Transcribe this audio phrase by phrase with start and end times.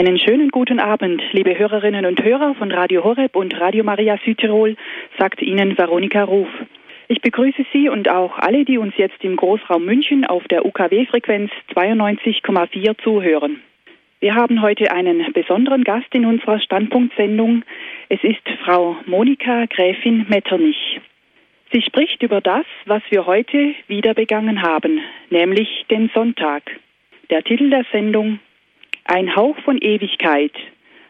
[0.00, 4.74] Einen schönen guten Abend, liebe Hörerinnen und Hörer von Radio Horeb und Radio Maria Südtirol,
[5.18, 6.48] sagt Ihnen Veronika Ruf.
[7.08, 11.50] Ich begrüße Sie und auch alle, die uns jetzt im Großraum München auf der UKW-Frequenz
[11.74, 13.60] 92,4 zuhören.
[14.20, 17.62] Wir haben heute einen besonderen Gast in unserer Standpunktsendung.
[18.08, 21.02] Es ist Frau Monika Gräfin Metternich.
[21.74, 26.62] Sie spricht über das, was wir heute wieder begangen haben, nämlich den Sonntag.
[27.28, 28.38] Der Titel der Sendung
[29.04, 30.52] ein Hauch von Ewigkeit,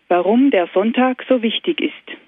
[0.08, 2.18] warum der Sonntag so wichtig ist.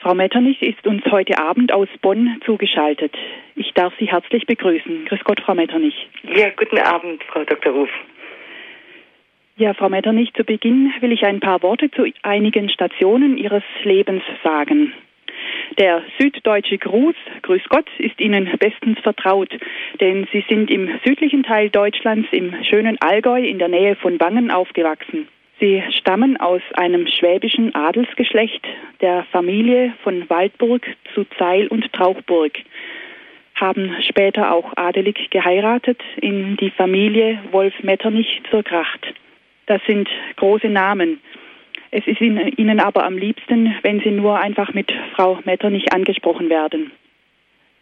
[0.00, 3.12] Frau Metternich ist uns heute Abend aus Bonn zugeschaltet.
[3.54, 5.06] Ich darf Sie herzlich begrüßen.
[5.06, 6.08] Grüß Gott, Frau Metternich.
[6.22, 7.72] Ja, guten Abend, Frau Dr.
[7.72, 7.90] Ruf.
[9.56, 14.22] Ja, Frau Metternich, zu Beginn will ich ein paar Worte zu einigen Stationen Ihres Lebens
[14.44, 14.92] sagen.
[15.78, 19.50] Der süddeutsche Gruß, Grüß Gott, ist Ihnen bestens vertraut,
[20.00, 24.50] denn Sie sind im südlichen Teil Deutschlands im schönen Allgäu in der Nähe von Wangen
[24.50, 25.28] aufgewachsen.
[25.58, 28.62] Sie stammen aus einem schwäbischen Adelsgeschlecht
[29.00, 32.52] der Familie von Waldburg zu Zeil und Trauchburg,
[33.54, 39.14] haben später auch adelig geheiratet in die Familie Wolf Metternich zur Kracht.
[39.64, 41.20] Das sind große Namen.
[41.98, 46.90] Es ist Ihnen aber am liebsten, wenn Sie nur einfach mit Frau Metternich angesprochen werden.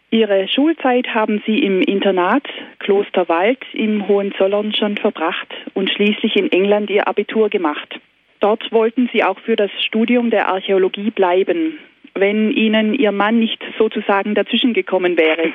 [0.09, 2.47] Ihre Schulzeit haben Sie im Internat
[2.79, 7.99] Klosterwald im Hohenzollern schon verbracht und schließlich in England Ihr Abitur gemacht.
[8.39, 11.77] Dort wollten Sie auch für das Studium der Archäologie bleiben,
[12.13, 15.51] wenn Ihnen Ihr Mann nicht sozusagen dazwischen gekommen wäre.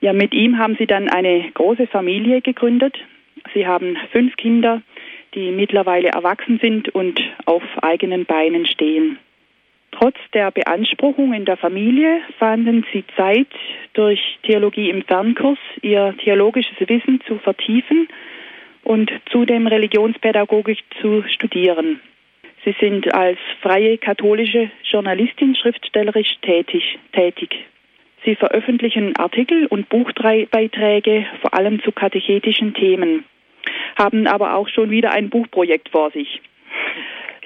[0.00, 2.96] Ja, mit ihm haben Sie dann eine große Familie gegründet.
[3.52, 4.82] Sie haben fünf Kinder,
[5.34, 9.18] die mittlerweile erwachsen sind und auf eigenen Beinen stehen.
[9.92, 13.48] Trotz der Beanspruchung in der Familie fanden sie Zeit,
[13.92, 18.08] durch Theologie im Fernkurs ihr theologisches Wissen zu vertiefen
[18.84, 22.00] und zudem Religionspädagogik zu studieren.
[22.64, 26.98] Sie sind als freie katholische Journalistin schriftstellerisch tätig.
[27.12, 27.50] tätig.
[28.24, 33.24] Sie veröffentlichen Artikel und Buchbeiträge vor allem zu katechetischen Themen
[33.98, 36.40] haben aber auch schon wieder ein Buchprojekt vor sich.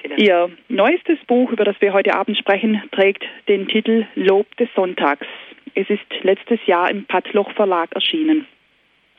[0.01, 0.15] Genau.
[0.15, 5.27] Ihr neuestes Buch, über das wir heute Abend sprechen, trägt den Titel Lob des Sonntags.
[5.75, 8.47] Es ist letztes Jahr im Pattloch Verlag erschienen.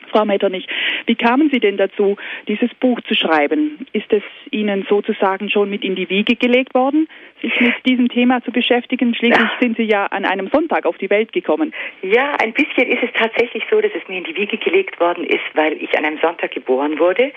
[0.09, 0.67] Frau Metternich,
[1.09, 3.87] wie kamen Sie denn dazu, dieses Buch zu schreiben?
[3.93, 4.21] Ist es
[4.51, 7.07] Ihnen sozusagen schon mit in die Wiege gelegt worden,
[7.41, 9.15] sich mit diesem Thema zu beschäftigen?
[9.15, 9.57] Schließlich ja.
[9.59, 11.73] sind Sie ja an einem Sonntag auf die Welt gekommen.
[12.03, 15.23] Ja, ein bisschen ist es tatsächlich so, dass es mir in die Wiege gelegt worden
[15.23, 17.31] ist, weil ich an einem Sonntag geboren wurde.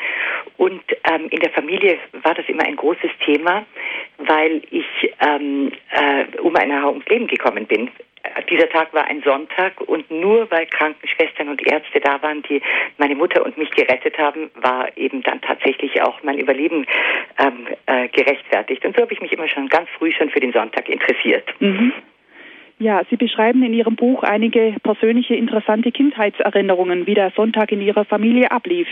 [0.59, 3.65] Und ähm, in der Familie war das immer ein großes Thema,
[4.19, 4.85] weil ich
[5.27, 7.89] ähm, äh, um ein Haar ums Leben gekommen bin
[8.49, 12.61] dieser Tag war ein Sonntag und nur weil Krankenschwestern und Ärzte da waren, die
[12.99, 16.87] meine Mutter und mich gerettet haben, war eben dann tatsächlich auch mein Überleben
[17.39, 18.85] ähm, äh, gerechtfertigt.
[18.85, 21.49] Und so habe ich mich immer schon ganz früh schon für den Sonntag interessiert.
[21.61, 21.93] Mhm.
[22.79, 28.05] Ja, Sie beschreiben in Ihrem Buch einige persönliche interessante Kindheitserinnerungen, wie der Sonntag in Ihrer
[28.05, 28.89] Familie ablief.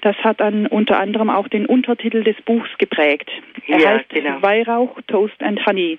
[0.00, 3.30] Das hat dann unter anderem auch den Untertitel des Buchs geprägt.
[3.66, 4.40] Er ja, heißt genau.
[4.40, 5.98] Weihrauch, Toast and Honey.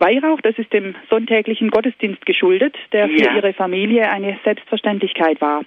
[0.00, 3.36] Weihrauch, das ist dem sonntäglichen Gottesdienst geschuldet, der für ja.
[3.36, 5.62] ihre Familie eine Selbstverständlichkeit war.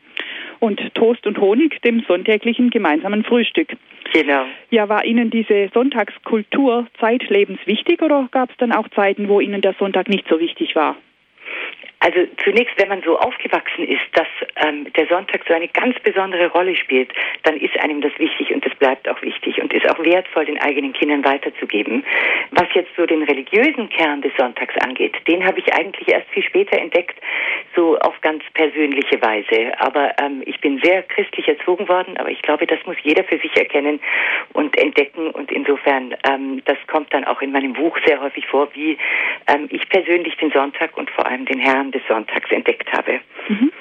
[0.60, 3.70] Und Toast und Honig dem sonntäglichen gemeinsamen Frühstück.
[4.14, 4.46] Genau.
[4.70, 9.62] Ja, war Ihnen diese Sonntagskultur zeitlebens wichtig oder gab es dann auch Zeiten, wo Ihnen
[9.62, 10.96] der Sonntag nicht so wichtig war?
[12.04, 14.28] Also zunächst, wenn man so aufgewachsen ist, dass
[14.58, 18.66] ähm, der Sonntag so eine ganz besondere Rolle spielt, dann ist einem das wichtig und
[18.66, 22.04] das bleibt auch wichtig und ist auch wertvoll, den eigenen Kindern weiterzugeben.
[22.52, 26.44] Was jetzt so den religiösen Kern des Sonntags angeht, den habe ich eigentlich erst viel
[26.44, 27.18] später entdeckt,
[27.74, 29.72] so auf ganz persönliche Weise.
[29.80, 33.38] Aber ähm, ich bin sehr christlich erzogen worden, aber ich glaube, das muss jeder für
[33.38, 34.02] sich erkennen
[34.52, 38.68] und entdecken und insofern, ähm, das kommt dann auch in meinem Buch sehr häufig vor,
[38.74, 38.98] wie
[39.48, 43.20] ähm, ich persönlich den Sonntag und vor allem den Herrn des Sonntags entdeckt habe.
[43.48, 43.72] Mhm.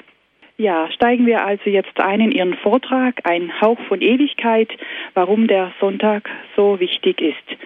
[0.57, 4.69] Ja, steigen wir also jetzt ein in Ihren Vortrag, ein Hauch von Ewigkeit,
[5.15, 7.59] warum der Sonntag so wichtig ist.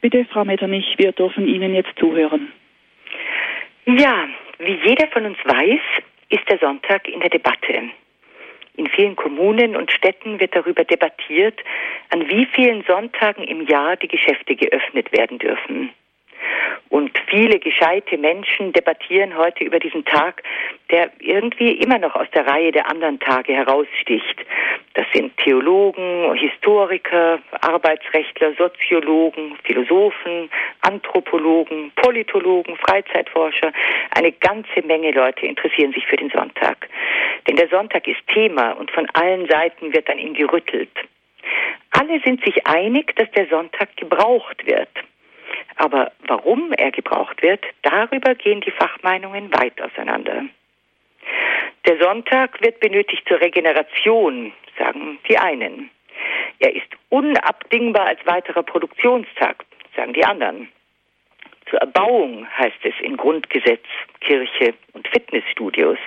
[0.00, 2.52] Bitte, Frau Metternich, wir dürfen Ihnen jetzt zuhören.
[3.84, 5.80] Ja, wie jeder von uns weiß,
[6.30, 7.90] ist der Sonntag in der Debatte.
[8.76, 11.60] In vielen Kommunen und Städten wird darüber debattiert,
[12.10, 15.90] an wie vielen Sonntagen im Jahr die Geschäfte geöffnet werden dürfen.
[16.88, 20.42] Und viele gescheite Menschen debattieren heute über diesen Tag,
[20.90, 24.44] der irgendwie immer noch aus der Reihe der anderen Tage heraussticht.
[24.94, 30.50] Das sind Theologen, Historiker, Arbeitsrechtler, Soziologen, Philosophen,
[30.80, 33.72] Anthropologen, Politologen, Freizeitforscher.
[34.10, 36.88] Eine ganze Menge Leute interessieren sich für den Sonntag.
[37.48, 40.90] Denn der Sonntag ist Thema und von allen Seiten wird an ihm gerüttelt.
[41.92, 44.88] Alle sind sich einig, dass der Sonntag gebraucht wird.
[45.80, 50.44] Aber warum er gebraucht wird, darüber gehen die Fachmeinungen weit auseinander.
[51.86, 55.90] Der Sonntag wird benötigt zur Regeneration, sagen die einen.
[56.58, 59.64] Er ist unabdingbar als weiterer Produktionstag,
[59.96, 60.68] sagen die anderen.
[61.70, 63.86] Zur Erbauung heißt es in Grundgesetz,
[64.20, 65.98] Kirche und Fitnessstudios.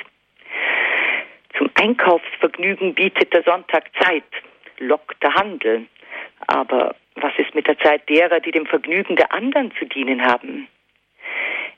[1.58, 4.24] Zum Einkaufsvergnügen bietet der Sonntag Zeit,
[4.78, 5.88] lockt der Handel.
[6.46, 10.68] Aber was ist mit der Zeit derer, die dem Vergnügen der anderen zu dienen haben?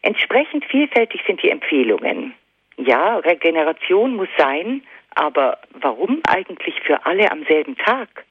[0.02, 2.34] Entsprechend vielfältig sind die Empfehlungen.
[2.78, 4.84] Ja, Regeneration muss sein,
[5.16, 8.26] aber warum eigentlich für alle am selben Tag?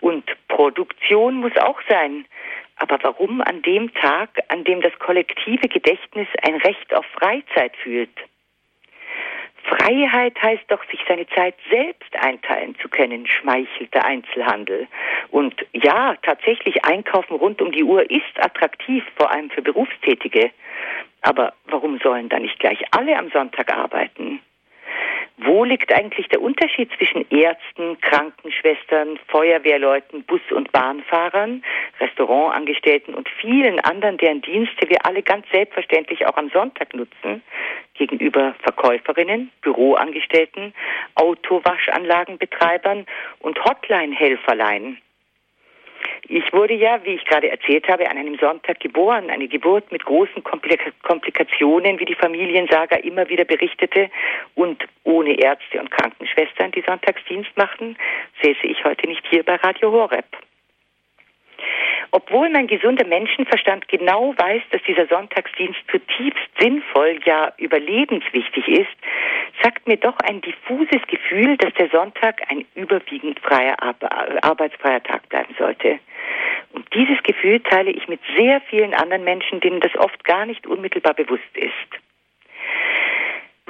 [0.00, 2.24] Und Produktion muss auch sein,
[2.76, 8.16] aber warum an dem Tag, an dem das kollektive Gedächtnis ein Recht auf Freizeit fühlt?
[9.64, 14.86] Freiheit heißt doch, sich seine Zeit selbst einteilen zu können, schmeichelt der Einzelhandel.
[15.30, 20.50] Und ja, tatsächlich einkaufen rund um die Uhr ist attraktiv, vor allem für Berufstätige.
[21.22, 24.40] Aber warum sollen da nicht gleich alle am Sonntag arbeiten?
[25.40, 31.62] Wo liegt eigentlich der Unterschied zwischen Ärzten, Krankenschwestern, Feuerwehrleuten, Bus- und Bahnfahrern,
[32.00, 37.42] Restaurantangestellten und vielen anderen, deren Dienste wir alle ganz selbstverständlich auch am Sonntag nutzen,
[37.94, 40.74] gegenüber Verkäuferinnen, Büroangestellten,
[41.14, 43.06] Autowaschanlagenbetreibern
[43.38, 44.98] und Hotline-Helferlein?
[46.30, 49.30] Ich wurde ja, wie ich gerade erzählt habe, an einem Sonntag geboren.
[49.30, 54.10] Eine Geburt mit großen Komplikationen, wie die Familiensaga immer wieder berichtete.
[54.54, 57.96] Und ohne Ärzte und Krankenschwestern, die Sonntagsdienst machten,
[58.42, 60.26] säße ich heute nicht hier bei Radio Horeb.
[62.10, 68.96] Obwohl mein gesunder Menschenverstand genau weiß, dass dieser Sonntagsdienst zutiefst sinnvoll, ja überlebenswichtig ist,
[69.62, 73.76] sagt mir doch ein diffuses Gefühl, dass der Sonntag ein überwiegend freier
[74.42, 75.98] arbeitsfreier Tag bleiben sollte.
[76.72, 80.66] Und dieses Gefühl teile ich mit sehr vielen anderen Menschen, denen das oft gar nicht
[80.66, 81.72] unmittelbar bewusst ist.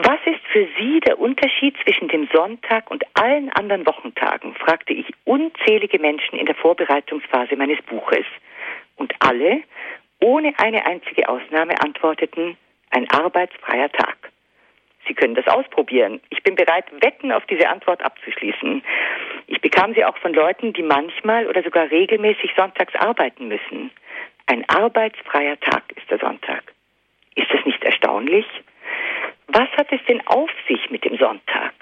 [0.00, 4.54] Was ist für Sie der Unterschied zwischen dem Sonntag und allen anderen Wochentagen?
[4.54, 8.24] fragte ich unzählige Menschen in der Vorbereitungsphase meines Buches.
[8.94, 9.64] Und alle,
[10.20, 12.56] ohne eine einzige Ausnahme, antworteten,
[12.90, 14.30] ein arbeitsfreier Tag.
[15.08, 16.20] Sie können das ausprobieren.
[16.30, 18.84] Ich bin bereit, Wetten auf diese Antwort abzuschließen.
[19.48, 23.90] Ich bekam sie auch von Leuten, die manchmal oder sogar regelmäßig sonntags arbeiten müssen.
[24.46, 26.72] Ein arbeitsfreier Tag ist der Sonntag.
[27.34, 28.46] Ist das nicht erstaunlich?
[29.48, 31.72] Was hat es denn auf sich mit dem Sonntag?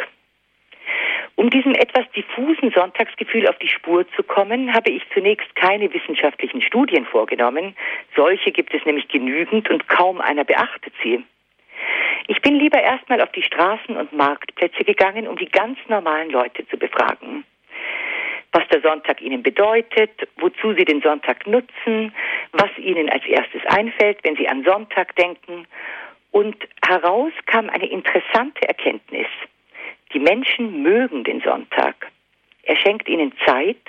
[1.34, 6.62] Um diesem etwas diffusen Sonntagsgefühl auf die Spur zu kommen, habe ich zunächst keine wissenschaftlichen
[6.62, 7.76] Studien vorgenommen.
[8.14, 11.22] Solche gibt es nämlich genügend und kaum einer beachtet sie.
[12.28, 16.66] Ich bin lieber erstmal auf die Straßen und Marktplätze gegangen, um die ganz normalen Leute
[16.69, 17.44] zu befragen.
[18.52, 22.14] Was der Sonntag ihnen bedeutet, wozu sie den Sonntag nutzen,
[22.52, 25.66] was ihnen als erstes einfällt, wenn sie an Sonntag denken
[26.36, 26.56] und
[26.86, 29.26] heraus kam eine interessante Erkenntnis.
[30.12, 32.12] Die Menschen mögen den Sonntag.
[32.64, 33.80] Er schenkt ihnen Zeit,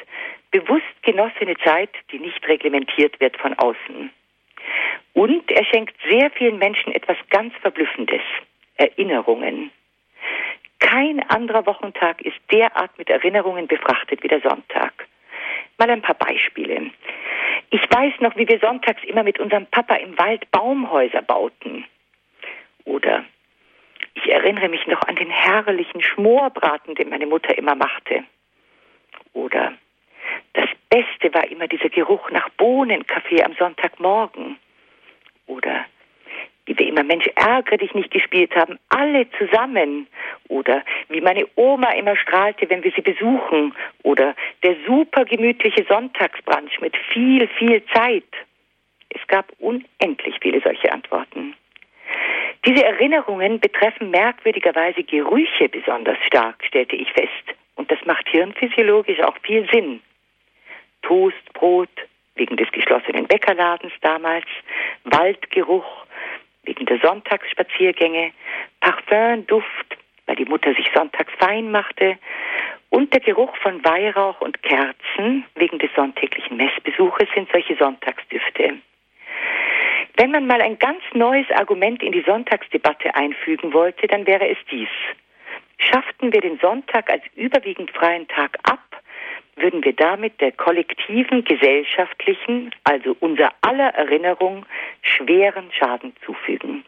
[0.52, 4.12] bewusst genossene Zeit, die nicht reglementiert wird von außen.
[5.12, 8.22] Und er schenkt sehr vielen Menschen etwas ganz Verblüffendes,
[8.78, 9.70] Erinnerungen.
[10.80, 14.94] Kein anderer Wochentag ist derart mit Erinnerungen befrachtet wie der Sonntag.
[15.78, 16.92] Mal ein paar Beispiele.
[17.72, 21.84] Ich weiß noch, wie wir sonntags immer mit unserem Papa im Wald Baumhäuser bauten.
[22.88, 23.26] Oder
[24.16, 28.24] ich erinnere mich noch an den herrlichen Schmorbraten, den meine Mutter immer machte.
[29.34, 29.74] Oder
[30.54, 34.58] das Beste war immer dieser Geruch nach Bohnenkaffee am Sonntagmorgen.
[35.48, 35.86] Oder
[36.66, 40.08] wie wir immer Mensch ärgere dich nicht gespielt haben, alle zusammen.
[40.48, 43.76] Oder wie meine Oma immer strahlte, wenn wir sie besuchen.
[44.04, 48.32] Oder der super gemütliche Sonntagsbrunch mit viel, viel Zeit.
[49.10, 51.54] Es gab unendlich viele solche Antworten.
[52.68, 57.56] Diese Erinnerungen betreffen merkwürdigerweise Gerüche besonders stark, stellte ich fest.
[57.76, 60.02] Und das macht hirnphysiologisch auch viel Sinn.
[61.02, 61.88] Toastbrot,
[62.36, 64.48] wegen des geschlossenen Bäckerladens damals,
[65.06, 66.06] Waldgeruch,
[66.64, 68.34] wegen der Sonntagsspaziergänge,
[68.82, 72.18] Parfümduft, weil die Mutter sich sonntags fein machte,
[72.90, 78.74] und der Geruch von Weihrauch und Kerzen wegen des sonntäglichen Messbesuches sind solche Sonntagsdüfte.
[80.20, 84.58] Wenn man mal ein ganz neues Argument in die Sonntagsdebatte einfügen wollte, dann wäre es
[84.72, 84.90] dies.
[85.78, 88.80] Schafften wir den Sonntag als überwiegend freien Tag ab,
[89.58, 94.66] würden wir damit der kollektiven gesellschaftlichen, also unser aller Erinnerung,
[95.04, 96.84] schweren Schaden zufügen.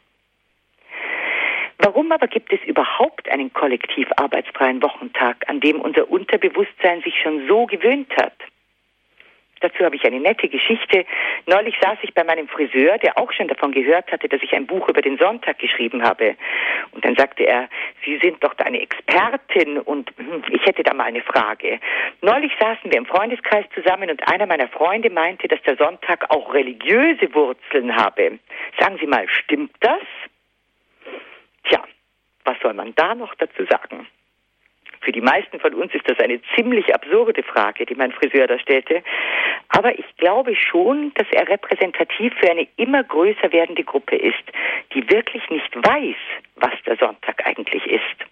[1.77, 7.48] Warum aber gibt es überhaupt einen kollektiv arbeitsfreien Wochentag, an dem unser Unterbewusstsein sich schon
[7.48, 8.33] so gewöhnt hat?
[9.61, 11.05] Dazu habe ich eine nette Geschichte.
[11.45, 14.67] Neulich saß ich bei meinem Friseur, der auch schon davon gehört hatte, dass ich ein
[14.67, 16.35] Buch über den Sonntag geschrieben habe.
[16.91, 17.67] Und dann sagte er,
[18.05, 21.79] Sie sind doch eine Expertin und hm, ich hätte da mal eine Frage.
[22.21, 26.53] Neulich saßen wir im Freundeskreis zusammen und einer meiner Freunde meinte, dass der Sonntag auch
[26.53, 28.39] religiöse Wurzeln habe.
[28.79, 30.01] Sagen Sie mal, stimmt das?
[31.65, 31.83] Tja,
[32.45, 34.07] was soll man da noch dazu sagen?
[35.01, 38.59] Für die meisten von uns ist das eine ziemlich absurde Frage, die mein Friseur da
[38.59, 39.01] stellte.
[39.69, 44.43] Aber ich glaube schon, dass er repräsentativ für eine immer größer werdende Gruppe ist,
[44.93, 46.15] die wirklich nicht weiß,
[46.55, 48.29] was der Sonntag eigentlich ist.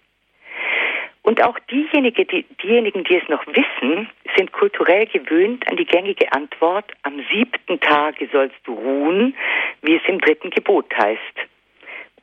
[1.22, 6.32] Und auch diejenigen die, diejenigen, die es noch wissen, sind kulturell gewöhnt an die gängige
[6.32, 9.36] Antwort, am siebten Tage sollst du ruhen,
[9.82, 11.20] wie es im dritten Gebot heißt.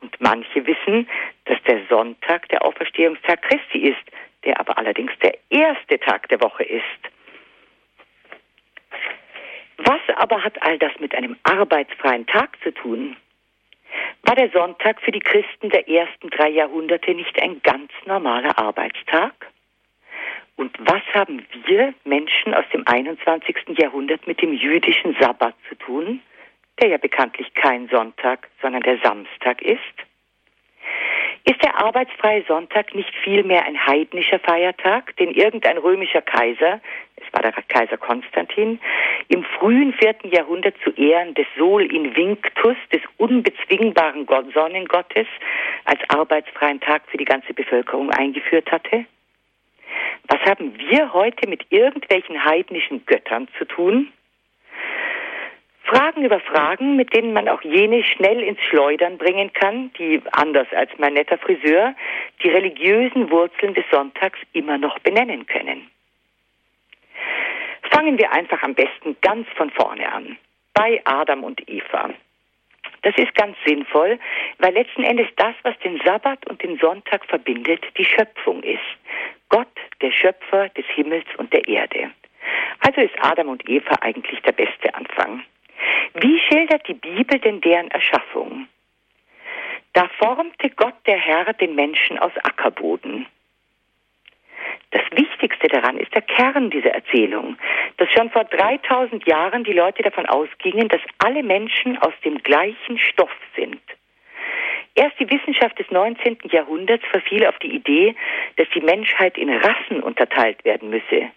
[0.00, 1.08] Und manche wissen,
[1.44, 4.02] dass der Sonntag der Auferstehungstag Christi ist,
[4.46, 6.82] der aber allerdings der erste Tag der Woche ist.
[9.78, 13.16] Was aber hat all das mit einem arbeitsfreien Tag zu tun?
[14.22, 19.32] War der Sonntag für die Christen der ersten drei Jahrhunderte nicht ein ganz normaler Arbeitstag?
[20.56, 23.78] Und was haben wir Menschen aus dem 21.
[23.78, 26.22] Jahrhundert mit dem jüdischen Sabbat zu tun,
[26.80, 29.82] der ja bekanntlich kein Sonntag, sondern der Samstag ist?
[31.44, 36.80] Ist der arbeitsfreie Sonntag nicht vielmehr ein heidnischer Feiertag, den irgendein römischer Kaiser,
[37.16, 38.80] es war der Kaiser Konstantin,
[39.28, 45.26] im frühen vierten Jahrhundert zu Ehren des Sol Invinctus, des unbezwingbaren Sonnengottes,
[45.84, 49.06] als arbeitsfreien Tag für die ganze Bevölkerung eingeführt hatte?
[50.28, 54.12] Was haben wir heute mit irgendwelchen heidnischen Göttern zu tun?
[55.86, 60.66] Fragen über Fragen, mit denen man auch jene schnell ins Schleudern bringen kann, die, anders
[60.72, 61.94] als mein netter Friseur,
[62.42, 65.88] die religiösen Wurzeln des Sonntags immer noch benennen können.
[67.90, 70.36] Fangen wir einfach am besten ganz von vorne an,
[70.74, 72.10] bei Adam und Eva.
[73.02, 74.18] Das ist ganz sinnvoll,
[74.58, 78.80] weil letzten Endes das, was den Sabbat und den Sonntag verbindet, die Schöpfung ist.
[79.48, 79.68] Gott,
[80.00, 82.10] der Schöpfer des Himmels und der Erde.
[82.80, 85.44] Also ist Adam und Eva eigentlich der beste Anfang.
[86.18, 88.68] Wie schildert die Bibel denn deren Erschaffung?
[89.92, 93.26] Da formte Gott der Herr den Menschen aus Ackerboden.
[94.92, 97.58] Das Wichtigste daran ist der Kern dieser Erzählung,
[97.98, 102.98] dass schon vor 3000 Jahren die Leute davon ausgingen, dass alle Menschen aus dem gleichen
[102.98, 103.82] Stoff sind.
[104.94, 106.38] Erst die Wissenschaft des 19.
[106.44, 108.14] Jahrhunderts verfiel auf die Idee,
[108.56, 111.30] dass die Menschheit in Rassen unterteilt werden müsse.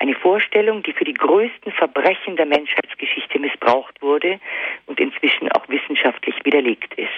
[0.00, 4.40] Eine Vorstellung, die für die größten Verbrechen der Menschheitsgeschichte missbraucht wurde
[4.86, 7.10] und inzwischen auch wissenschaftlich widerlegt ist.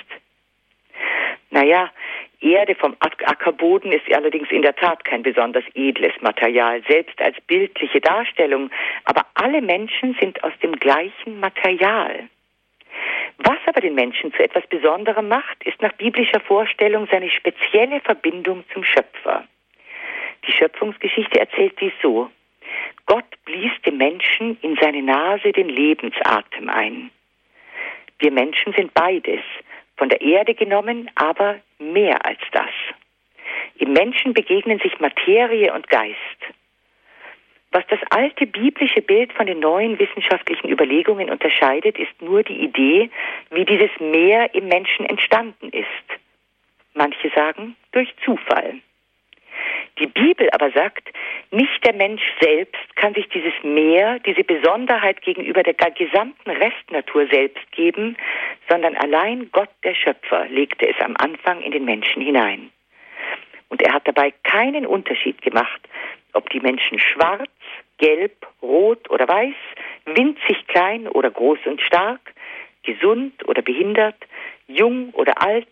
[1.50, 1.92] Naja,
[2.40, 8.00] Erde vom Ackerboden ist allerdings in der Tat kein besonders edles Material, selbst als bildliche
[8.00, 8.68] Darstellung,
[9.04, 12.28] aber alle Menschen sind aus dem gleichen Material.
[13.38, 18.64] Was aber den Menschen zu etwas Besonderem macht, ist nach biblischer Vorstellung seine spezielle Verbindung
[18.72, 19.44] zum Schöpfer.
[20.48, 22.28] Die Schöpfungsgeschichte erzählt dies so.
[23.06, 27.10] Gott blies dem Menschen in seine Nase den Lebensatem ein.
[28.18, 29.40] Wir Menschen sind beides,
[29.96, 32.70] von der Erde genommen, aber mehr als das.
[33.78, 36.16] Im Menschen begegnen sich Materie und Geist.
[37.72, 43.10] Was das alte biblische Bild von den neuen wissenschaftlichen Überlegungen unterscheidet, ist nur die Idee,
[43.50, 46.20] wie dieses Meer im Menschen entstanden ist.
[46.94, 48.80] Manche sagen durch Zufall.
[49.98, 51.08] Die Bibel aber sagt,
[51.50, 57.70] nicht der Mensch selbst kann sich dieses Mehr, diese Besonderheit gegenüber der gesamten Restnatur selbst
[57.72, 58.16] geben,
[58.68, 62.70] sondern allein Gott der Schöpfer legte es am Anfang in den Menschen hinein.
[63.68, 65.80] Und er hat dabei keinen Unterschied gemacht,
[66.34, 67.50] ob die Menschen schwarz,
[67.98, 69.54] gelb, rot oder weiß,
[70.06, 72.20] winzig klein oder groß und stark,
[72.82, 74.16] gesund oder behindert,
[74.66, 75.68] jung oder alt,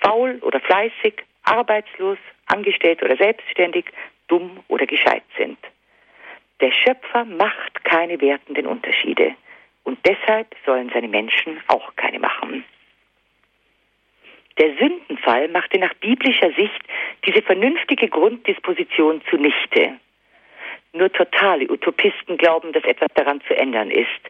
[0.00, 1.14] faul oder fleißig,
[1.44, 2.18] arbeitslos,
[2.50, 3.86] angestellt oder selbstständig,
[4.28, 5.58] dumm oder gescheit sind.
[6.60, 9.34] Der Schöpfer macht keine wertenden Unterschiede
[9.84, 12.64] und deshalb sollen seine Menschen auch keine machen.
[14.58, 16.82] Der Sündenfall machte nach biblischer Sicht
[17.24, 19.94] diese vernünftige Grunddisposition zunichte.
[20.92, 24.20] Nur totale Utopisten glauben, dass etwas daran zu ändern ist.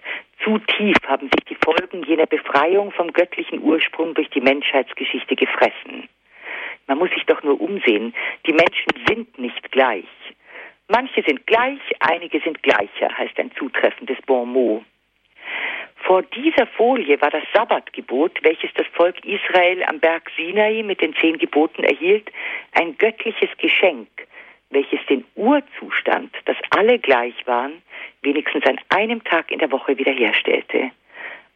[0.45, 6.09] Zu tief haben sich die Folgen jener Befreiung vom göttlichen Ursprung durch die Menschheitsgeschichte gefressen.
[6.90, 8.12] Man muss sich doch nur umsehen.
[8.47, 10.09] Die Menschen sind nicht gleich.
[10.88, 14.82] Manche sind gleich, einige sind gleicher, heißt ein zutreffendes Bon mot.
[16.02, 21.14] Vor dieser Folie war das Sabbatgebot, welches das Volk Israel am Berg Sinai mit den
[21.14, 22.28] zehn Geboten erhielt,
[22.73, 24.09] ein göttliches Geschenk,
[24.70, 27.82] welches den Urzustand, dass alle gleich waren,
[28.23, 30.90] wenigstens an einem Tag in der Woche wiederherstellte.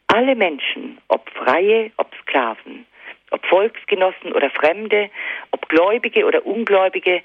[0.06, 2.86] Alle Menschen, ob Freie, ob Sklaven,
[3.34, 5.10] ob Volksgenossen oder Fremde,
[5.50, 7.22] ob Gläubige oder Ungläubige,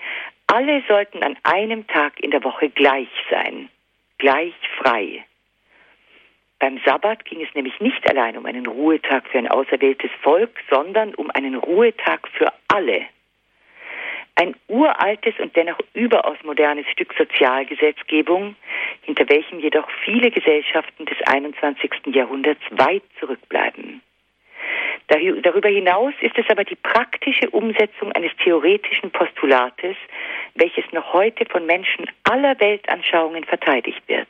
[0.48, 3.70] alle sollten an einem Tag in der Woche gleich sein,
[4.18, 5.24] gleich frei.
[6.58, 11.14] Beim Sabbat ging es nämlich nicht allein um einen Ruhetag für ein auserwähltes Volk, sondern
[11.14, 13.06] um einen Ruhetag für alle.
[14.36, 18.56] Ein uraltes und dennoch überaus modernes Stück Sozialgesetzgebung,
[19.02, 21.92] hinter welchem jedoch viele Gesellschaften des 21.
[22.08, 24.02] Jahrhunderts weit zurückbleiben.
[25.08, 29.96] Darüber hinaus ist es aber die praktische Umsetzung eines theoretischen Postulates,
[30.54, 34.28] welches noch heute von Menschen aller Weltanschauungen verteidigt wird,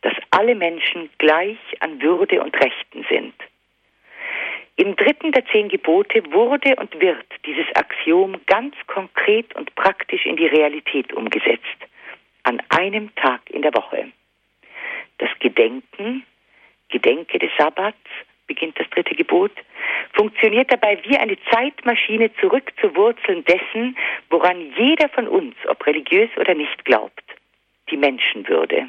[0.00, 3.34] dass alle Menschen gleich an Würde und Rechten sind.
[4.76, 10.36] Im dritten der zehn Gebote wurde und wird dieses Axiom ganz konkret und praktisch in
[10.36, 11.78] die Realität umgesetzt,
[12.44, 14.12] an einem Tag in der Woche.
[15.18, 16.24] Das Gedenken,
[16.90, 17.98] Gedenke des Sabbats,
[18.48, 19.52] beginnt das dritte Gebot,
[20.14, 23.96] funktioniert dabei wie eine Zeitmaschine zurück zu Wurzeln dessen,
[24.30, 27.22] woran jeder von uns, ob religiös oder nicht, glaubt,
[27.90, 28.88] die Menschenwürde.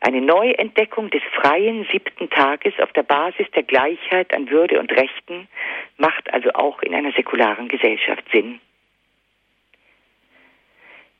[0.00, 5.48] Eine Neuentdeckung des freien siebten Tages auf der Basis der Gleichheit an Würde und Rechten
[5.96, 8.60] macht also auch in einer säkularen Gesellschaft Sinn.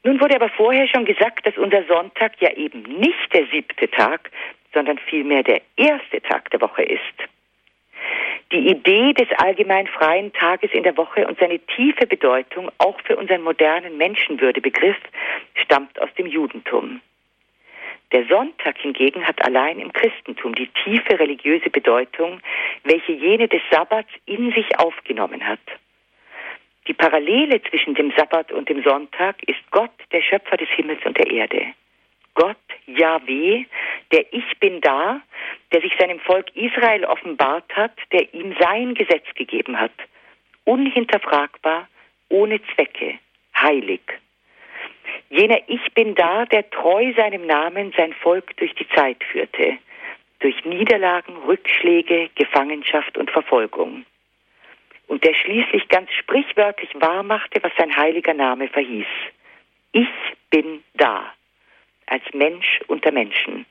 [0.02, 4.30] Nun wurde aber vorher schon gesagt, dass unser Sonntag ja eben nicht der siebte Tag,
[4.74, 7.00] sondern vielmehr der erste Tag der Woche ist.
[8.52, 13.16] Die Idee des allgemein freien Tages in der Woche und seine tiefe Bedeutung auch für
[13.16, 14.98] unseren modernen Menschenwürdebegriff
[15.54, 17.00] stammt aus dem Judentum.
[18.12, 22.40] Der Sonntag hingegen hat allein im Christentum die tiefe religiöse Bedeutung,
[22.84, 25.58] welche jene des Sabbats in sich aufgenommen hat.
[26.86, 31.18] Die Parallele zwischen dem Sabbat und dem Sonntag ist Gott, der Schöpfer des Himmels und
[31.18, 31.72] der Erde.
[32.34, 33.64] Gott, Yahweh,
[34.14, 35.21] der Ich bin da,
[35.73, 39.90] der sich seinem Volk Israel offenbart hat, der ihm sein Gesetz gegeben hat.
[40.62, 41.88] Unhinterfragbar,
[42.29, 43.18] ohne Zwecke,
[43.61, 44.03] heilig.
[45.31, 49.79] Jener Ich bin da, der treu seinem Namen sein Volk durch die Zeit führte,
[50.38, 54.07] durch Niederlagen, Rückschläge, Gefangenschaft und Verfolgung.
[55.09, 59.07] Und der schließlich ganz sprichwörtlich wahrmachte, was sein heiliger Name verhieß.
[59.90, 60.09] Ich
[60.50, 61.33] bin da
[62.07, 63.66] als Mensch unter Menschen.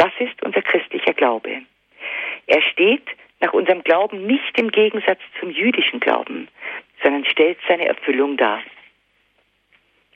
[0.00, 1.60] Das ist unser christlicher Glaube.
[2.46, 3.04] Er steht
[3.40, 6.48] nach unserem Glauben nicht im Gegensatz zum jüdischen Glauben,
[7.02, 8.62] sondern stellt seine Erfüllung dar.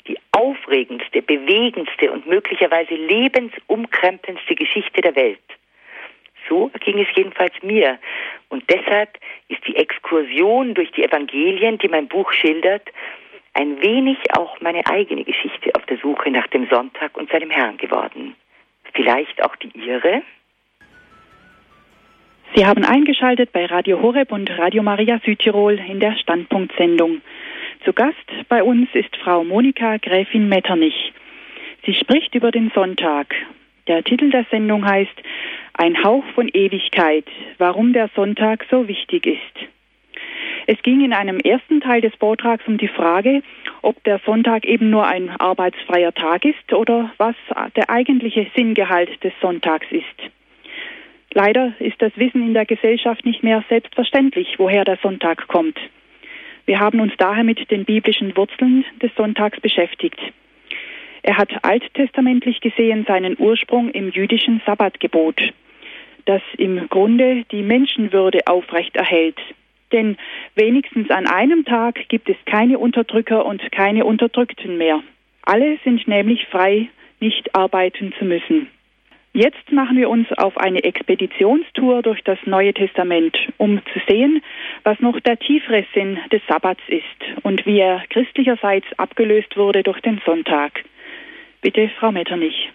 [0.09, 5.45] Die aufregendste, bewegendste und möglicherweise lebensumkrempelndste Geschichte der Welt.
[6.49, 7.99] So ging es jedenfalls mir.
[8.49, 9.19] Und deshalb
[9.49, 12.89] ist die Exkursion durch die Evangelien, die mein Buch schildert,
[13.53, 17.77] ein wenig auch meine eigene Geschichte auf der Suche nach dem Sonntag und seinem Herrn
[17.77, 18.35] geworden.
[18.95, 20.23] Vielleicht auch die Ihre?
[22.55, 27.21] Sie haben eingeschaltet bei Radio Horeb und Radio Maria Südtirol in der Standpunktsendung.
[27.85, 28.17] Zu Gast
[28.49, 31.13] bei uns ist Frau Monika Gräfin Metternich.
[31.85, 33.35] Sie spricht über den Sonntag.
[33.89, 35.23] Der Titel der Sendung heißt
[35.75, 37.27] Ein Hauch von Ewigkeit,
[37.59, 39.69] warum der Sonntag so wichtig ist.
[40.67, 43.43] Es ging in einem ersten Teil des Vortrags um die Frage,
[43.83, 47.37] ob der Sonntag eben nur ein arbeitsfreier Tag ist oder was
[47.77, 50.31] der eigentliche Sinngehalt des Sonntags ist.
[51.33, 55.79] Leider ist das Wissen in der Gesellschaft nicht mehr selbstverständlich, woher der Sonntag kommt.
[56.65, 60.19] Wir haben uns daher mit den biblischen Wurzeln des Sonntags beschäftigt.
[61.23, 65.53] Er hat alttestamentlich gesehen seinen Ursprung im jüdischen Sabbatgebot,
[66.27, 69.39] das im Grunde die Menschenwürde aufrechterhält.
[69.95, 70.17] Denn
[70.57, 75.03] wenigstens an einem Tag gibt es keine Unterdrücker und keine Unterdrückten mehr.
[75.45, 76.89] Alle sind nämlich frei,
[77.21, 78.69] nicht arbeiten zu müssen.
[79.33, 84.43] Jetzt machen wir uns auf eine Expeditionstour durch das Neue Testament, um zu sehen,
[84.83, 90.01] was noch der tiefere Sinn des Sabbats ist und wie er christlicherseits abgelöst wurde durch
[90.01, 90.85] den Sonntag.
[91.63, 92.71] Bitte, Frau Metternich.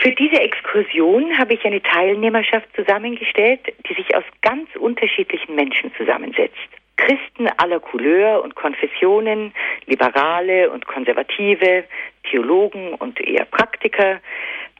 [0.00, 6.58] Für diese Exkursion habe ich eine Teilnehmerschaft zusammengestellt, die sich aus ganz unterschiedlichen Menschen zusammensetzt.
[6.96, 9.52] Christen aller Couleur und Konfessionen,
[9.86, 11.84] Liberale und Konservative,
[12.30, 14.20] Theologen und eher Praktiker,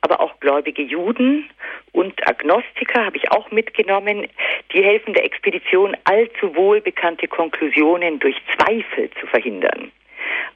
[0.01, 1.49] aber auch gläubige Juden
[1.93, 4.27] und Agnostiker habe ich auch mitgenommen.
[4.73, 9.91] Die helfen der Expedition allzu wohl bekannte Konklusionen durch Zweifel zu verhindern.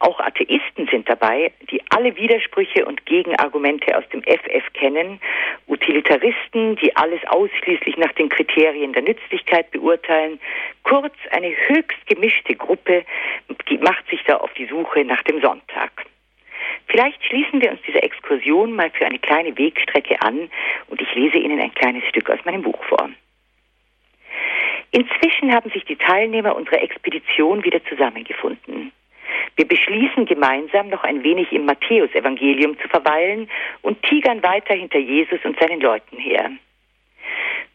[0.00, 5.20] Auch Atheisten sind dabei, die alle Widersprüche und Gegenargumente aus dem FF kennen
[5.66, 10.40] Utilitaristen, die alles ausschließlich nach den Kriterien der Nützlichkeit beurteilen.
[10.82, 13.04] Kurz eine höchst gemischte Gruppe
[13.80, 15.90] macht sich da auf die Suche nach dem Sonntag.
[16.86, 20.50] Vielleicht schließen wir uns dieser Exkursion mal für eine kleine Wegstrecke an
[20.88, 23.10] und ich lese Ihnen ein kleines Stück aus meinem Buch vor.
[24.90, 28.90] Inzwischen haben sich die Teilnehmer unserer Expedition wieder zusammengefunden.
[29.56, 33.48] Wir beschließen gemeinsam noch ein wenig im Matthäusevangelium zu verweilen
[33.82, 36.50] und tigern weiter hinter Jesus und seinen Leuten her.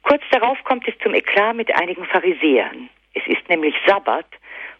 [0.03, 2.89] Kurz darauf kommt es zum Eklat mit einigen Pharisäern.
[3.13, 4.25] Es ist nämlich Sabbat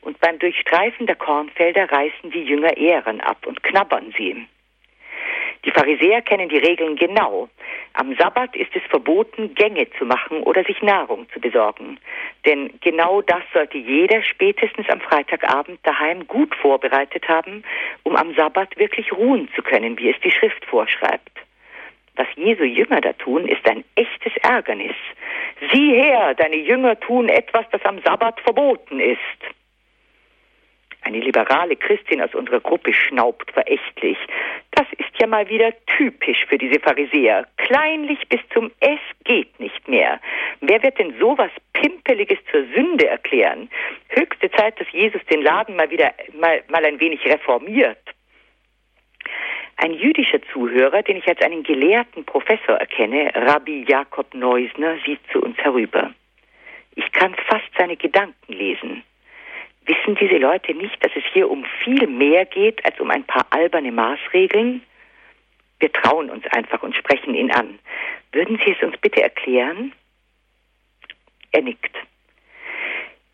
[0.02, 4.46] und beim Durchstreifen der Kornfelder reißen die Jünger Ähren ab und knabbern sie.
[5.66, 7.50] Die Pharisäer kennen die Regeln genau.
[7.94, 12.00] Am Sabbat ist es verboten, Gänge zu machen oder sich Nahrung zu besorgen.
[12.46, 17.64] Denn genau das sollte jeder spätestens am Freitagabend daheim gut vorbereitet haben,
[18.04, 21.32] um am Sabbat wirklich ruhen zu können, wie es die Schrift vorschreibt.
[22.16, 24.96] Was Jesu Jünger da tun, ist ein echtes Ärgernis.
[25.72, 29.20] Sieh her, deine Jünger tun etwas, das am Sabbat verboten ist.
[31.04, 34.18] Eine liberale Christin aus unserer Gruppe schnaubt verächtlich.
[34.72, 37.46] Das ist ja mal wieder typisch für diese Pharisäer.
[37.58, 40.20] Kleinlich bis zum Es geht nicht mehr.
[40.62, 43.70] Wer wird denn sowas Pimpeliges zur Sünde erklären?
[44.10, 48.00] Höchste Zeit, dass Jesus den Laden mal wieder mal, mal ein wenig reformiert.
[49.78, 55.42] Ein jüdischer Zuhörer, den ich als einen gelehrten Professor erkenne, Rabbi Jakob Neusner, sieht zu
[55.42, 56.14] uns herüber.
[56.96, 59.04] Ich kann fast seine Gedanken lesen.
[59.86, 63.46] Wissen diese Leute nicht, dass es hier um viel mehr geht als um ein paar
[63.50, 64.82] alberne Maßregeln?
[65.80, 67.80] Wir trauen uns einfach und sprechen ihn an.
[68.32, 69.92] Würden Sie es uns bitte erklären?
[71.52, 71.96] Er nickt.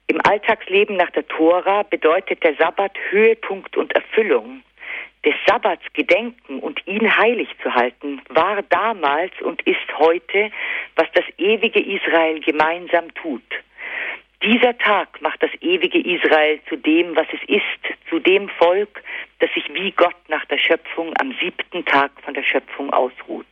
[0.08, 4.64] Im Alltagsleben nach der Tora bedeutet der Sabbat Höhepunkt und Erfüllung.
[5.24, 10.50] Des Sabbats gedenken und ihn heilig zu halten, war damals und ist heute,
[10.96, 13.44] was das ewige Israel gemeinsam tut.
[14.42, 19.04] Dieser Tag macht das ewige Israel zu dem, was es ist, zu dem Volk,
[19.40, 23.46] das sich wie Gott nach der Schöpfung am siebten Tag von der Schöpfung ausruht.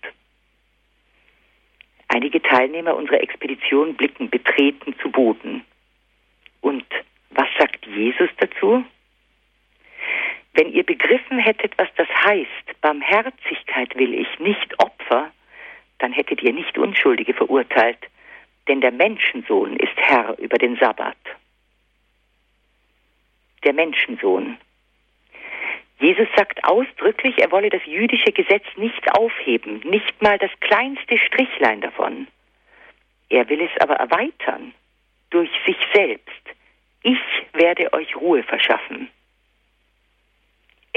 [2.07, 5.65] Einige Teilnehmer unserer Expedition blicken betreten zu Boden.
[6.61, 6.85] Und
[7.31, 8.85] was sagt Jesus dazu?
[10.53, 15.31] Wenn ihr begriffen hättet, was das heißt, Barmherzigkeit will ich, nicht Opfer,
[15.99, 17.99] dann hättet ihr nicht Unschuldige verurteilt,
[18.67, 21.17] denn der Menschensohn ist Herr über den Sabbat.
[23.63, 24.57] Der Menschensohn.
[25.99, 31.81] Jesus sagt ausdrücklich, er wolle das jüdische Gesetz nicht aufheben, nicht mal das kleinste Strichlein
[31.81, 32.27] davon.
[33.29, 34.73] Er will es aber erweitern
[35.31, 36.31] durch sich selbst.
[37.01, 37.19] Ich
[37.53, 39.09] werde euch Ruhe verschaffen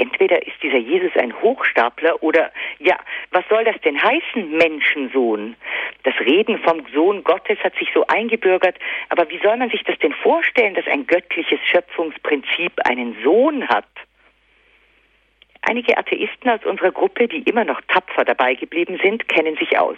[0.01, 2.97] entweder ist dieser Jesus ein Hochstapler oder ja,
[3.29, 5.55] was soll das denn heißen, Menschensohn?
[6.03, 8.77] Das Reden vom Sohn Gottes hat sich so eingebürgert,
[9.09, 13.85] aber wie soll man sich das denn vorstellen, dass ein göttliches Schöpfungsprinzip einen Sohn hat?
[15.61, 19.97] Einige Atheisten aus unserer Gruppe, die immer noch tapfer dabei geblieben sind, kennen sich aus.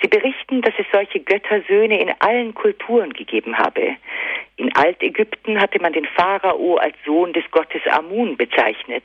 [0.00, 3.96] Sie berichten, dass es solche Göttersöhne in allen Kulturen gegeben habe.
[4.56, 9.04] In Altägypten hatte man den Pharao als Sohn des Gottes Amun bezeichnet.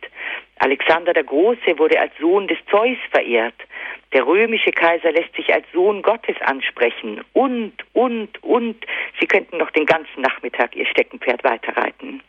[0.60, 3.56] Alexander der Große wurde als Sohn des Zeus verehrt.
[4.14, 7.22] Der römische Kaiser lässt sich als Sohn Gottes ansprechen.
[7.34, 8.86] Und, und, und.
[9.20, 12.22] Sie könnten noch den ganzen Nachmittag ihr Steckenpferd weiterreiten.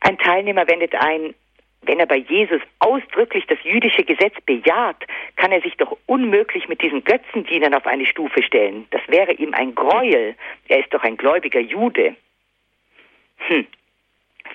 [0.00, 1.34] Ein Teilnehmer wendet ein,
[1.82, 5.04] wenn er bei Jesus ausdrücklich das jüdische Gesetz bejaht,
[5.36, 8.86] kann er sich doch unmöglich mit diesen Götzendienern auf eine Stufe stellen.
[8.90, 10.36] Das wäre ihm ein Gräuel.
[10.68, 12.14] Er ist doch ein gläubiger Jude.
[13.48, 13.66] Hm.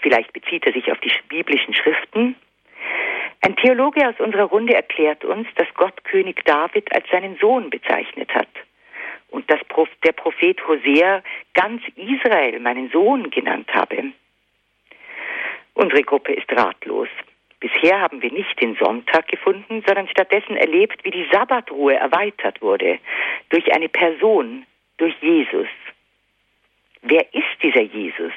[0.02, 2.36] Vielleicht bezieht er sich auf die biblischen Schriften.
[3.42, 8.34] Ein Theologe aus unserer Runde erklärt uns, dass Gott König David als seinen Sohn bezeichnet
[8.34, 8.48] hat
[9.30, 9.60] und dass
[10.04, 11.22] der Prophet Hosea
[11.54, 14.12] ganz Israel meinen Sohn genannt habe.
[15.78, 17.08] Unsere Gruppe ist ratlos.
[17.60, 22.98] Bisher haben wir nicht den Sonntag gefunden, sondern stattdessen erlebt, wie die Sabbatruhe erweitert wurde
[23.50, 24.66] durch eine Person,
[24.98, 25.68] durch Jesus.
[27.04, 28.34] Wer ist dieser Jesus?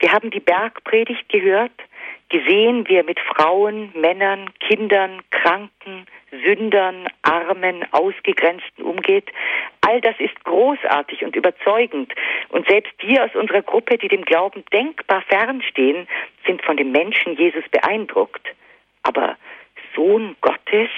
[0.00, 1.80] Wir haben die Bergpredigt gehört,
[2.28, 6.06] gesehen, wie er mit Frauen, Männern, Kindern, Kranken,
[6.44, 9.30] Sündern, Armen, Ausgegrenzten umgeht.
[9.82, 12.12] All das ist großartig und überzeugend.
[12.50, 16.06] Und selbst die aus unserer Gruppe, die dem Glauben denkbar fernstehen,
[16.46, 18.46] sind von dem Menschen Jesus beeindruckt.
[19.02, 19.36] Aber
[19.94, 20.90] Sohn Gottes,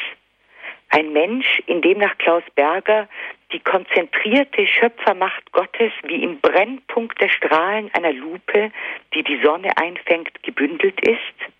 [0.88, 3.08] ein Mensch, in dem nach Klaus Berger
[3.52, 8.72] die konzentrierte Schöpfermacht Gottes wie im Brennpunkt der Strahlen einer Lupe,
[9.14, 11.52] die die Sonne einfängt, gebündelt ist?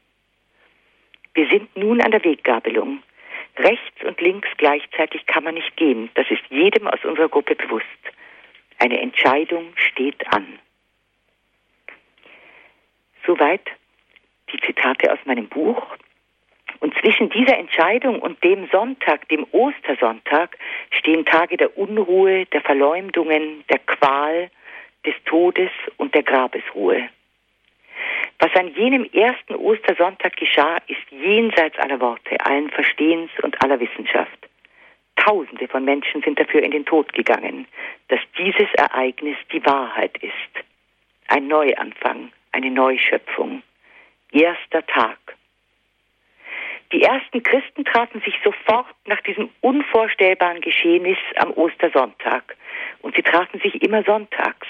[1.35, 3.03] Wir sind nun an der Weggabelung.
[3.57, 6.11] Rechts und links gleichzeitig kann man nicht gehen.
[6.15, 7.87] Das ist jedem aus unserer Gruppe bewusst.
[8.79, 10.59] Eine Entscheidung steht an.
[13.27, 13.63] Soweit
[14.53, 15.97] die Zitate aus meinem Buch.
[16.81, 20.59] Und zwischen dieser Entscheidung und dem Sonntag, dem Ostersonntag,
[20.91, 24.51] stehen Tage der Unruhe, der Verleumdungen, der Qual,
[25.07, 27.09] des Todes und der Grabesruhe.
[28.39, 34.49] Was an jenem ersten Ostersonntag geschah, ist jenseits aller Worte, allen Verstehens und aller Wissenschaft.
[35.17, 37.67] Tausende von Menschen sind dafür in den Tod gegangen,
[38.09, 40.65] dass dieses Ereignis die Wahrheit ist.
[41.29, 43.63] Ein Neuanfang, eine Neuschöpfung.
[44.33, 45.19] Erster Tag.
[46.93, 52.57] Die ersten Christen trafen sich sofort nach diesem unvorstellbaren Geschehnis am Ostersonntag.
[53.01, 54.67] Und sie trafen sich immer sonntags,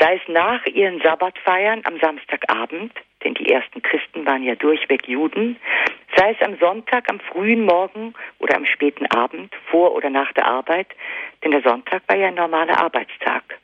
[0.00, 5.56] sei es nach ihren Sabbatfeiern am Samstagabend, denn die ersten Christen waren ja durchweg Juden,
[6.16, 10.46] sei es am Sonntag, am frühen Morgen oder am späten Abend, vor oder nach der
[10.46, 10.88] Arbeit,
[11.44, 13.58] denn der Sonntag war ja ein normaler Arbeitstag.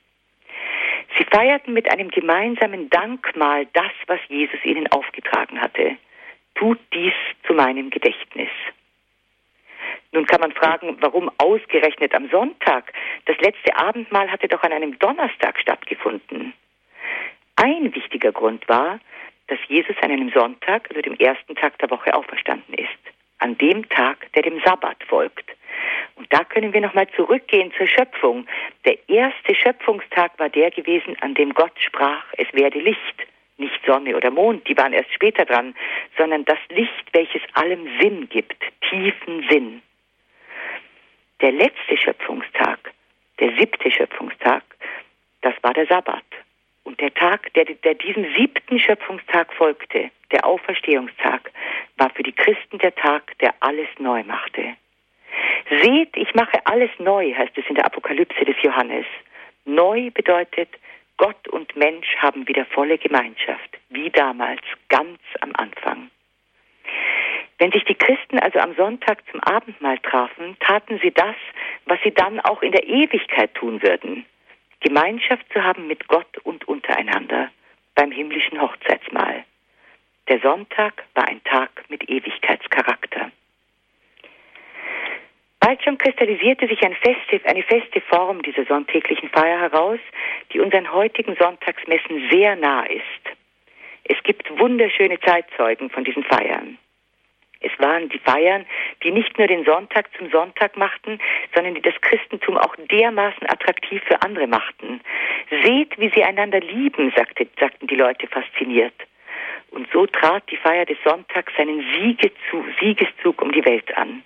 [1.17, 5.97] Sie feierten mit einem gemeinsamen Dankmahl das, was Jesus ihnen aufgetragen hatte.
[6.55, 7.13] Tut dies
[7.47, 8.51] zu meinem Gedächtnis.
[10.13, 12.93] Nun kann man fragen, warum ausgerechnet am Sonntag?
[13.27, 16.53] Das letzte Abendmahl hatte doch an einem Donnerstag stattgefunden.
[17.57, 19.01] Ein wichtiger Grund war,
[19.49, 22.91] dass Jesus an einem Sonntag, also dem ersten Tag der Woche, auferstanden ist.
[23.39, 25.51] An dem Tag, der dem Sabbat folgt.
[26.17, 28.47] Und da können wir nochmal zurückgehen zur Schöpfung.
[28.85, 33.27] Der erste Schöpfungstag war der gewesen, an dem Gott sprach, es werde Licht.
[33.57, 35.75] Nicht Sonne oder Mond, die waren erst später dran,
[36.19, 38.57] sondern das Licht, welches allem Sinn gibt,
[38.89, 39.83] tiefen Sinn.
[41.41, 42.93] Der letzte Schöpfungstag,
[43.39, 44.63] der siebte Schöpfungstag,
[45.43, 46.25] das war der Sabbat.
[46.85, 51.51] Und der Tag, der, der diesem siebten Schöpfungstag folgte, der Auferstehungstag,
[51.97, 54.75] war für die Christen der Tag, der alles neu machte.
[55.83, 59.07] Seht, ich mache alles neu, heißt es in der Apokalypse des Johannes.
[59.65, 60.69] Neu bedeutet,
[61.17, 66.11] Gott und Mensch haben wieder volle Gemeinschaft, wie damals, ganz am Anfang.
[67.59, 71.37] Wenn sich die Christen also am Sonntag zum Abendmahl trafen, taten sie das,
[71.87, 74.27] was sie dann auch in der Ewigkeit tun würden.
[74.81, 77.51] Gemeinschaft zu haben mit Gott und untereinander
[77.95, 79.45] beim himmlischen Hochzeitsmahl.
[80.29, 83.31] Der Sonntag war ein Tag mit Ewigkeitscharakter.
[85.65, 89.99] Bald schon kristallisierte sich ein feste, eine feste Form dieser sonntäglichen Feier heraus,
[90.53, 93.03] die unseren heutigen Sonntagsmessen sehr nah ist.
[94.05, 96.77] Es gibt wunderschöne Zeitzeugen von diesen Feiern.
[97.61, 98.67] Es waren die Feiern,
[99.03, 101.19] die nicht nur den Sonntag zum Sonntag machten,
[101.55, 105.01] sondern die das Christentum auch dermaßen attraktiv für andere machten.
[105.65, 108.95] Seht, wie sie einander lieben, sagte, sagten die Leute fasziniert.
[109.71, 114.25] Und so trat die Feier des Sonntags seinen Siegezug, Siegeszug um die Welt an.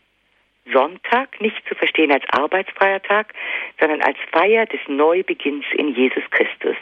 [0.73, 3.35] Sonntag nicht zu verstehen als arbeitsfreier Tag,
[3.81, 6.77] sondern als Feier des Neubeginns in Jesus Christus.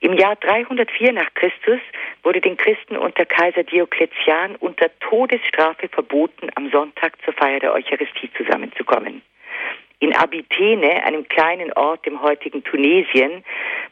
[0.00, 1.80] Im Jahr 304 nach Christus
[2.22, 8.30] wurde den Christen unter Kaiser Diokletian unter Todesstrafe verboten, am Sonntag zur Feier der Eucharistie
[8.36, 9.22] zusammenzukommen.
[10.00, 13.44] In Abitene, einem kleinen Ort im heutigen Tunesien,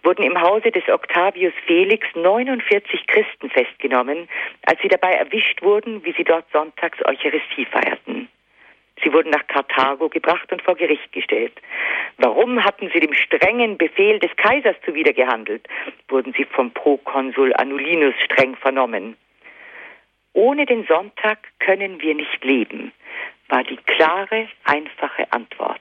[0.05, 4.29] wurden im Hause des Octavius Felix 49 Christen festgenommen,
[4.67, 8.29] als sie dabei erwischt wurden, wie sie dort sonntags Eucharistie feierten.
[9.03, 11.53] Sie wurden nach Karthago gebracht und vor Gericht gestellt.
[12.19, 15.67] Warum hatten sie dem strengen Befehl des Kaisers zuwidergehandelt?
[16.09, 19.17] Wurden sie vom Prokonsul Anulinus streng vernommen.
[20.33, 22.93] Ohne den Sonntag können wir nicht leben,
[23.49, 25.81] war die klare, einfache Antwort.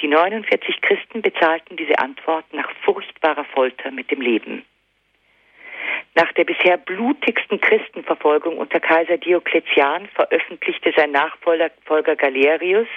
[0.00, 4.64] Die 49 Christen bezahlten diese Antwort nach furchtbarer Folter mit dem Leben.
[6.14, 12.88] Nach der bisher blutigsten Christenverfolgung unter Kaiser Diokletian veröffentlichte sein Nachfolger Galerius,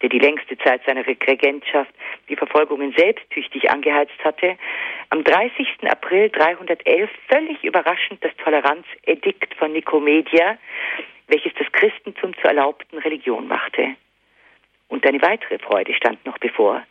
[0.00, 1.92] der die längste Zeit seiner Regentschaft
[2.28, 4.56] die Verfolgungen selbsttüchtig angeheizt hatte,
[5.10, 5.66] am 30.
[5.82, 10.56] April 311 völlig überraschend das Toleranzedikt von Nikomedia,
[11.28, 13.96] welches das Christentum zur erlaubten Religion machte.
[14.88, 16.82] Und eine weitere Freude stand noch bevor.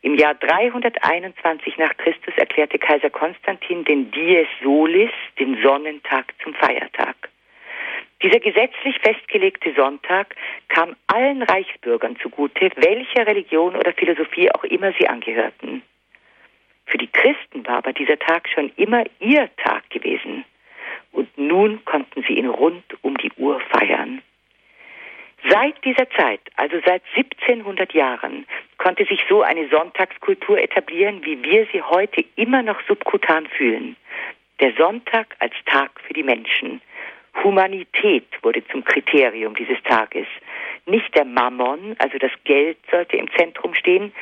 [0.00, 7.28] Im Jahr 321 nach Christus erklärte Kaiser Konstantin den Dies Solis, den Sonnentag, zum Feiertag.
[8.22, 10.34] Dieser gesetzlich festgelegte Sonntag
[10.68, 15.82] kam allen Reichsbürgern zugute, welcher Religion oder Philosophie auch immer sie angehörten.
[16.86, 20.44] Für die Christen war aber dieser Tag schon immer ihr Tag gewesen.
[21.12, 24.22] Und nun konnten sie ihn rund um die Uhr feiern.
[25.48, 28.46] Seit dieser Zeit, also seit 1700 Jahren,
[28.78, 33.96] konnte sich so eine Sonntagskultur etablieren, wie wir sie heute immer noch subkutan fühlen.
[34.60, 36.80] Der Sonntag als Tag für die Menschen.
[37.42, 40.26] Humanität wurde zum Kriterium dieses Tages.
[40.86, 44.12] Nicht der Mammon, also das Geld sollte im Zentrum stehen,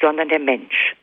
[0.00, 0.94] sondern der Mensch.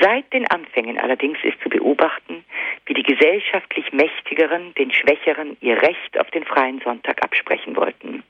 [0.00, 2.44] Seit den Anfängen allerdings ist zu beobachten,
[2.86, 8.22] wie die gesellschaftlich Mächtigeren den Schwächeren ihr Recht auf den freien Sonntag absprechen wollten.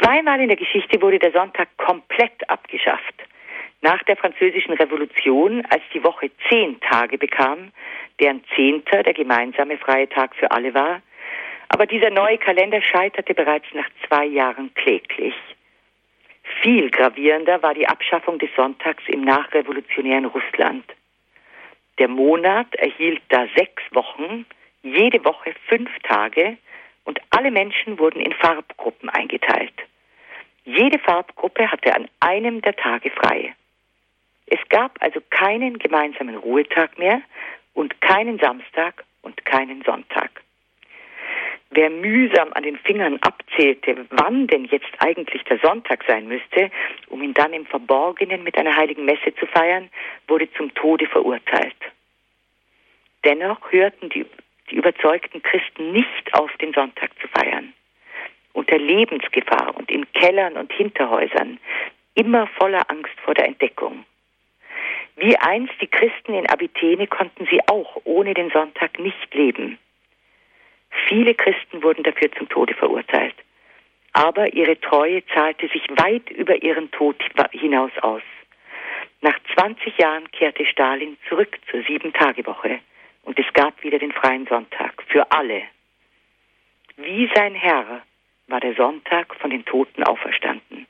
[0.00, 3.14] Zweimal in der Geschichte wurde der Sonntag komplett abgeschafft.
[3.82, 7.72] Nach der Französischen Revolution, als die Woche zehn Tage bekam,
[8.18, 11.02] deren Zehnter der gemeinsame freie Tag für alle war,
[11.68, 15.34] aber dieser neue Kalender scheiterte bereits nach zwei Jahren kläglich.
[16.62, 20.84] Viel gravierender war die Abschaffung des Sonntags im nachrevolutionären Russland.
[21.98, 24.46] Der Monat erhielt da sechs Wochen,
[24.82, 26.58] jede Woche fünf Tage
[27.04, 29.74] und alle Menschen wurden in Farbgruppen eingeteilt.
[30.64, 33.54] Jede Farbgruppe hatte an einem der Tage frei.
[34.46, 37.22] Es gab also keinen gemeinsamen Ruhetag mehr
[37.74, 40.42] und keinen Samstag und keinen Sonntag.
[41.70, 46.70] Wer mühsam an den Fingern abzählte, wann denn jetzt eigentlich der Sonntag sein müsste,
[47.08, 49.90] um ihn dann im Verborgenen mit einer heiligen Messe zu feiern,
[50.28, 51.76] wurde zum Tode verurteilt.
[53.24, 54.24] Dennoch hörten die,
[54.70, 57.72] die überzeugten Christen nicht auf, den Sonntag zu feiern.
[58.52, 61.58] Unter Lebensgefahr und in Kellern und Hinterhäusern,
[62.14, 64.04] immer voller Angst vor der Entdeckung.
[65.16, 69.78] Wie einst die Christen in Abythene konnten sie auch ohne den Sonntag nicht leben.
[71.08, 73.34] Viele Christen wurden dafür zum Tode verurteilt.
[74.12, 77.16] Aber ihre Treue zahlte sich weit über ihren Tod
[77.52, 78.22] hinaus aus.
[79.20, 82.80] Nach 20 Jahren kehrte Stalin zurück zur Sieben-Tage-Woche
[83.24, 85.62] und es gab wieder den freien Sonntag für alle.
[86.96, 88.02] Wie sein Herr
[88.46, 90.86] war der Sonntag von den Toten auferstanden.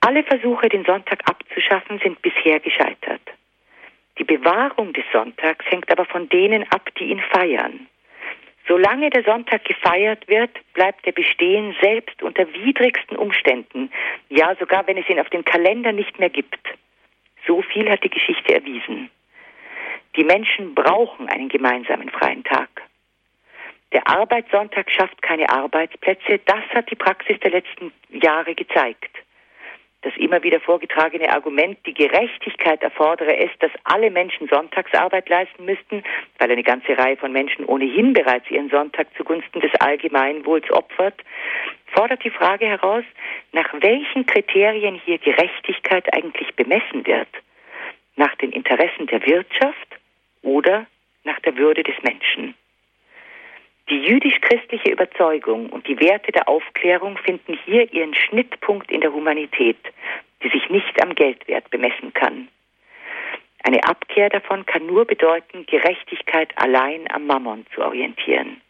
[0.00, 3.19] Alle Versuche, den Sonntag abzuschaffen, sind bisher gescheitert.
[4.20, 7.86] Die Bewahrung des Sonntags hängt aber von denen ab, die ihn feiern.
[8.68, 13.90] Solange der Sonntag gefeiert wird, bleibt er bestehen, selbst unter widrigsten Umständen,
[14.28, 16.60] ja sogar wenn es ihn auf dem Kalender nicht mehr gibt.
[17.46, 19.10] So viel hat die Geschichte erwiesen.
[20.16, 22.68] Die Menschen brauchen einen gemeinsamen freien Tag.
[23.94, 29.16] Der Arbeitssonntag schafft keine Arbeitsplätze, das hat die Praxis der letzten Jahre gezeigt
[30.02, 36.02] das immer wieder vorgetragene Argument, die Gerechtigkeit erfordere es, dass alle Menschen Sonntagsarbeit leisten müssten,
[36.38, 41.20] weil eine ganze Reihe von Menschen ohnehin bereits ihren Sonntag zugunsten des Allgemeinwohls opfert,
[41.86, 43.04] fordert die Frage heraus,
[43.52, 47.28] nach welchen Kriterien hier Gerechtigkeit eigentlich bemessen wird.
[48.16, 49.88] Nach den Interessen der Wirtschaft
[50.42, 50.86] oder
[51.24, 52.54] nach der Würde des Menschen.
[53.90, 59.78] Die jüdisch-christliche Überzeugung und die Werte der Aufklärung finden hier ihren Schnittpunkt in der Humanität,
[60.44, 62.46] die sich nicht am Geldwert bemessen kann.
[63.64, 68.60] Eine Abkehr davon kann nur bedeuten, Gerechtigkeit allein am Mammon zu orientieren.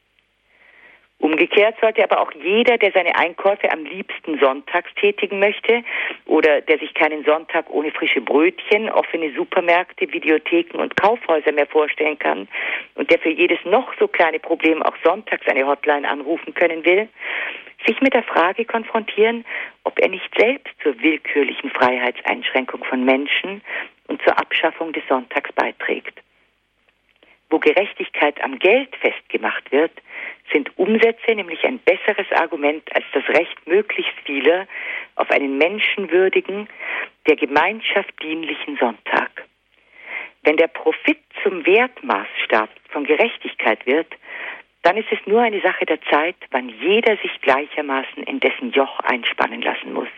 [1.21, 5.85] Umgekehrt sollte aber auch jeder, der seine Einkäufe am liebsten sonntags tätigen möchte
[6.25, 12.19] oder der sich keinen Sonntag ohne frische Brötchen, offene Supermärkte, Videotheken und Kaufhäuser mehr vorstellen
[12.19, 12.49] kann
[12.95, 17.07] und der für jedes noch so kleine Problem auch sonntags eine Hotline anrufen können will,
[17.87, 19.45] sich mit der Frage konfrontieren,
[19.85, 23.61] ob er nicht selbst zur willkürlichen Freiheitseinschränkung von Menschen
[24.09, 26.19] und zur Abschaffung des Sonntags beiträgt.
[27.51, 29.93] Wo Gerechtigkeit am Geld festgemacht wird,
[30.53, 34.67] sind Umsätze nämlich ein besseres Argument als das Recht möglichst vieler
[35.17, 36.69] auf einen menschenwürdigen,
[37.27, 39.47] der Gemeinschaft dienlichen Sonntag.
[40.43, 44.09] Wenn der Profit zum Wertmaßstab von Gerechtigkeit wird,
[44.83, 49.01] dann ist es nur eine Sache der Zeit, wann jeder sich gleichermaßen in dessen Joch
[49.01, 50.09] einspannen lassen muss.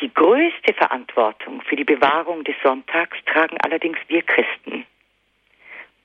[0.00, 4.84] Die größte Verantwortung für die Bewahrung des Sonntags tragen allerdings wir Christen.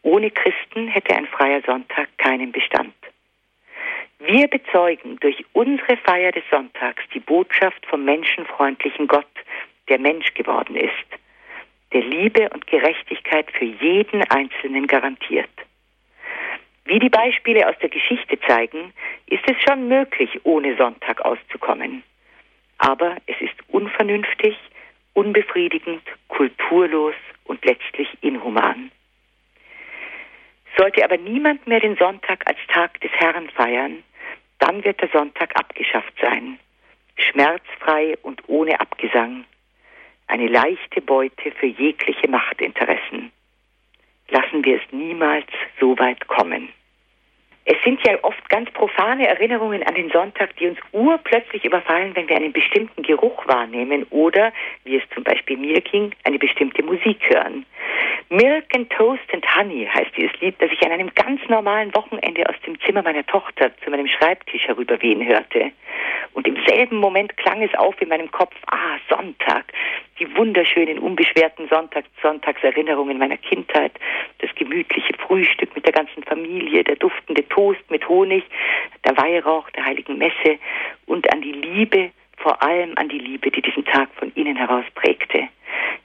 [0.03, 2.93] Ohne Christen hätte ein freier Sonntag keinen Bestand.
[4.19, 9.25] Wir bezeugen durch unsere Feier des Sonntags die Botschaft vom menschenfreundlichen Gott,
[9.89, 11.07] der Mensch geworden ist,
[11.93, 15.49] der Liebe und Gerechtigkeit für jeden Einzelnen garantiert.
[16.85, 18.93] Wie die Beispiele aus der Geschichte zeigen,
[19.27, 22.03] ist es schon möglich, ohne Sonntag auszukommen.
[22.77, 24.57] Aber es ist unvernünftig,
[25.13, 28.91] unbefriedigend, kulturlos und letztlich inhuman.
[30.77, 34.03] Sollte aber niemand mehr den Sonntag als Tag des Herrn feiern,
[34.59, 36.59] dann wird der Sonntag abgeschafft sein,
[37.17, 39.45] schmerzfrei und ohne Abgesang,
[40.27, 43.31] eine leichte Beute für jegliche Machtinteressen.
[44.29, 45.47] Lassen wir es niemals
[45.79, 46.69] so weit kommen.
[47.65, 52.27] Es sind ja oft ganz profane Erinnerungen an den Sonntag, die uns urplötzlich überfallen, wenn
[52.27, 54.51] wir einen bestimmten Geruch wahrnehmen oder,
[54.83, 57.65] wie es zum Beispiel mir ging, eine bestimmte Musik hören.
[58.29, 62.47] Milk and Toast and Honey heißt dieses Lied, das ich an einem ganz normalen Wochenende
[62.49, 65.71] aus dem Zimmer meiner Tochter zu meinem Schreibtisch herüberwehen hörte.
[66.33, 69.65] Und im selben Moment klang es auf in meinem Kopf, ah, Sonntag,
[70.19, 73.91] die wunderschönen, unbeschwerten Sonntag, Sonntagserinnerungen meiner Kindheit,
[74.39, 78.43] das gemütliche Frühstück mit der ganzen Familie, der duftende Toast mit Honig,
[79.05, 80.57] der Weihrauch der heiligen Messe
[81.05, 84.85] und an die Liebe, vor allem an die Liebe, die diesen Tag von innen heraus
[84.95, 85.47] prägte.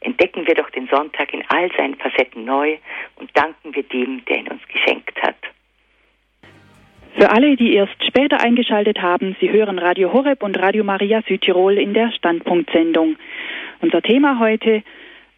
[0.01, 2.77] Entdecken wir doch den Sonntag in all seinen Facetten neu
[3.17, 5.37] und danken wir dem, der ihn uns geschenkt hat.
[7.19, 11.79] Für alle, die erst später eingeschaltet haben, Sie hören Radio Horeb und Radio Maria Südtirol
[11.79, 13.17] in der Standpunktsendung.
[13.81, 14.85] Unser Thema heute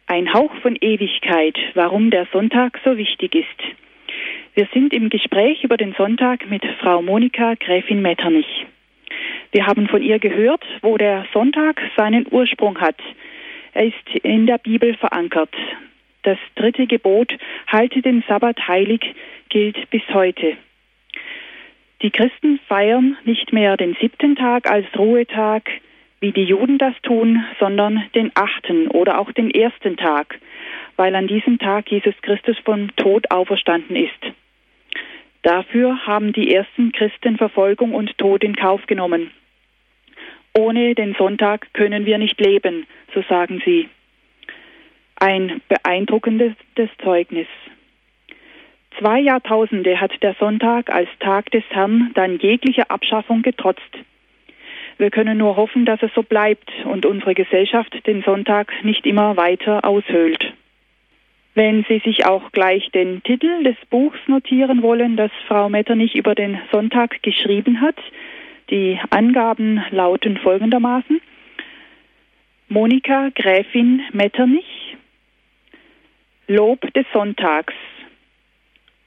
[0.05, 3.75] ein Hauch von Ewigkeit, warum der Sonntag so wichtig ist.
[4.53, 8.65] Wir sind im Gespräch über den Sonntag mit Frau Monika Gräfin Metternich.
[9.51, 12.97] Wir haben von ihr gehört, wo der Sonntag seinen Ursprung hat.
[13.73, 15.53] Er ist in der Bibel verankert.
[16.23, 17.33] Das dritte Gebot,
[17.67, 19.01] halte den Sabbat heilig,
[19.49, 20.57] gilt bis heute.
[22.01, 25.69] Die Christen feiern nicht mehr den siebten Tag als Ruhetag,
[26.21, 30.39] wie die Juden das tun, sondern den achten oder auch den ersten Tag,
[30.95, 34.33] weil an diesem Tag Jesus Christus vom Tod auferstanden ist.
[35.41, 39.31] Dafür haben die ersten Christen Verfolgung und Tod in Kauf genommen.
[40.55, 43.89] Ohne den Sonntag können wir nicht leben, so sagen sie.
[45.15, 46.53] Ein beeindruckendes
[47.03, 47.47] Zeugnis.
[48.99, 53.97] Zwei Jahrtausende hat der Sonntag als Tag des Herrn dann jeglicher Abschaffung getrotzt.
[55.01, 59.35] Wir können nur hoffen, dass es so bleibt und unsere Gesellschaft den Sonntag nicht immer
[59.35, 60.53] weiter aushöhlt.
[61.55, 66.35] Wenn Sie sich auch gleich den Titel des Buchs notieren wollen, das Frau Metternich über
[66.35, 67.95] den Sonntag geschrieben hat,
[68.69, 71.19] die Angaben lauten folgendermaßen.
[72.69, 74.97] Monika Gräfin Metternich,
[76.45, 77.73] Lob des Sonntags,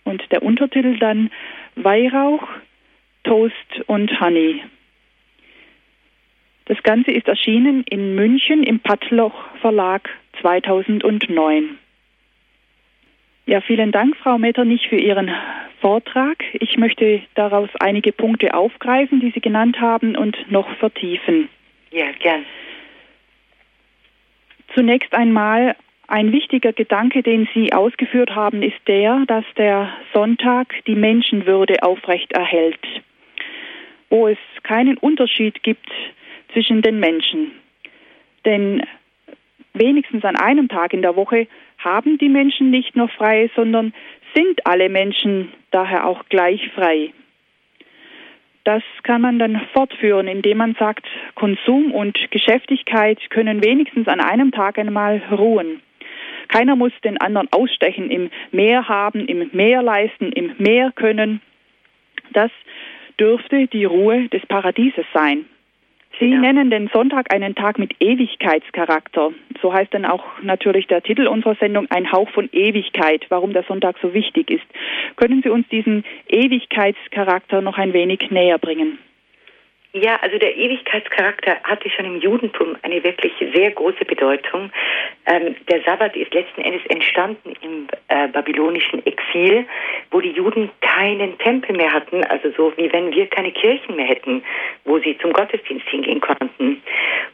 [0.02, 1.30] und der Untertitel dann
[1.76, 2.48] Weihrauch,
[3.22, 4.60] Toast und Honey.
[6.66, 10.08] Das Ganze ist erschienen in München im Pattloch Verlag
[10.40, 11.78] 2009.
[13.46, 15.30] Ja, vielen Dank, Frau Metternich, für Ihren
[15.82, 16.42] Vortrag.
[16.54, 21.50] Ich möchte daraus einige Punkte aufgreifen, die Sie genannt haben, und noch vertiefen.
[21.90, 22.46] Ja, gern.
[24.74, 25.76] Zunächst einmal
[26.08, 32.32] ein wichtiger Gedanke, den Sie ausgeführt haben, ist der, dass der Sonntag die Menschenwürde aufrecht
[32.32, 32.80] erhält,
[34.08, 35.90] wo es keinen Unterschied gibt
[36.54, 37.52] zwischen den Menschen.
[38.46, 38.82] Denn
[39.74, 41.46] wenigstens an einem Tag in der Woche
[41.78, 43.92] haben die Menschen nicht nur frei, sondern
[44.34, 47.12] sind alle Menschen daher auch gleich frei.
[48.64, 54.52] Das kann man dann fortführen, indem man sagt, Konsum und Geschäftigkeit können wenigstens an einem
[54.52, 55.82] Tag einmal ruhen.
[56.48, 61.42] Keiner muss den anderen ausstechen, im Mehr haben, im Mehr leisten, im Mehr können.
[62.32, 62.50] Das
[63.20, 65.44] dürfte die Ruhe des Paradieses sein.
[66.20, 66.38] Sie ja.
[66.38, 69.32] nennen den Sonntag einen Tag mit Ewigkeitscharakter.
[69.60, 73.64] So heißt dann auch natürlich der Titel unserer Sendung Ein Hauch von Ewigkeit, warum der
[73.64, 74.64] Sonntag so wichtig ist.
[75.16, 78.98] Können Sie uns diesen Ewigkeitscharakter noch ein wenig näher bringen?
[79.96, 84.72] Ja, also der Ewigkeitscharakter hatte schon im Judentum eine wirklich sehr große Bedeutung.
[85.24, 89.64] Ähm, der Sabbat ist letzten Endes entstanden im äh, babylonischen Exil,
[90.10, 94.06] wo die Juden keinen Tempel mehr hatten, also so wie wenn wir keine Kirchen mehr
[94.06, 94.42] hätten,
[94.84, 96.82] wo sie zum Gottesdienst hingehen konnten.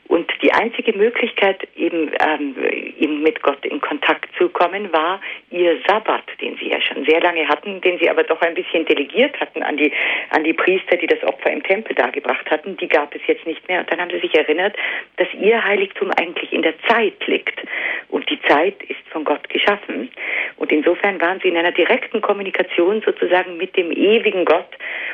[0.08, 2.54] Und die einzige Möglichkeit, eben, ähm,
[2.98, 7.20] eben mit Gott in Kontakt zu kommen, war ihr Sabbat, den sie ja schon sehr
[7.20, 9.92] lange hatten, den sie aber doch ein bisschen delegiert hatten an die,
[10.30, 13.66] an die Priester, die das Opfer im Tempel dargebracht hatten, die gab es jetzt nicht
[13.68, 13.80] mehr.
[13.80, 14.76] Und dann haben sie sich erinnert,
[15.16, 17.60] dass ihr Heiligtum eigentlich in der Zeit liegt.
[18.08, 20.10] Und die Zeit ist von Gott geschaffen.
[20.56, 24.68] Und insofern waren sie in einer direkten Kommunikation sozusagen mit dem ewigen Gott.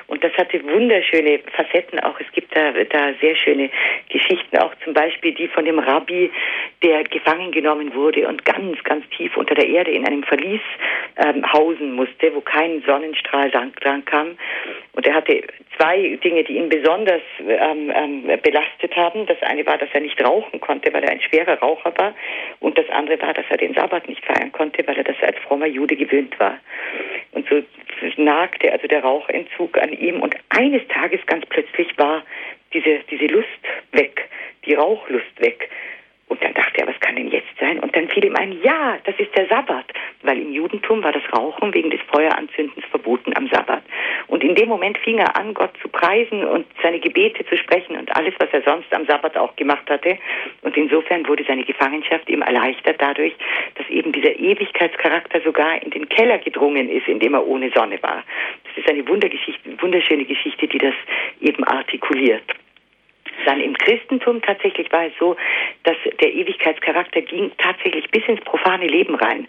[0.07, 2.19] Und das hatte wunderschöne Facetten auch.
[2.21, 3.71] Es gibt da, da sehr schöne
[4.09, 4.26] Geschichten,
[4.97, 6.31] Beispiel die von dem Rabbi,
[6.83, 10.63] der gefangen genommen wurde und ganz, ganz tief unter der Erde in einem Verlies
[11.17, 14.39] ähm, hausen musste, wo kein Sonnenstrahl dran kam.
[14.93, 15.43] Und er hatte
[15.77, 19.27] zwei Dinge, die ihn besonders ähm, ähm, belastet haben.
[19.27, 22.15] Das eine war, dass er nicht rauchen konnte, weil er ein schwerer Raucher war.
[22.61, 25.37] Und das andere war, dass er den Sabbat nicht feiern konnte, weil er das als
[25.41, 26.59] frommer Jude gewöhnt war.
[27.33, 27.63] Und so
[28.17, 30.21] nagte also der Rauchentzug an ihm.
[30.21, 32.23] Und eines Tages ganz plötzlich war
[32.77, 33.49] diese, diese Lust
[33.93, 34.29] weg,
[34.65, 35.71] die Rauchlust weg.
[36.29, 37.79] Und dann dachte er, was kann denn jetzt sein?
[37.79, 39.85] Und dann fiel ihm ein, ja, das ist der Sabbat,
[40.23, 43.85] weil im Judentum war das Rauchen wegen des Feueranzündens verboten am Sabbat.
[44.27, 47.97] Und in dem Moment fing er an, Gott zu preisen und seine Gebete zu sprechen
[47.97, 50.19] und alles, was er sonst am Sabbat auch gemacht hatte.
[50.63, 53.35] Und insofern wurde seine Gefangenschaft ihm erleichtert dadurch,
[53.77, 58.03] dass eben dieser Ewigkeitscharakter sogar in den Keller gedrungen ist, in dem er ohne Sonne
[58.03, 58.25] war.
[58.65, 60.95] Das ist eine wunderschöne Geschichte, die das
[61.41, 62.43] eben artikuliert.
[63.45, 65.37] Dann im Christentum tatsächlich war es so,
[65.85, 69.47] dass der Ewigkeitscharakter ging tatsächlich bis ins profane Leben rein.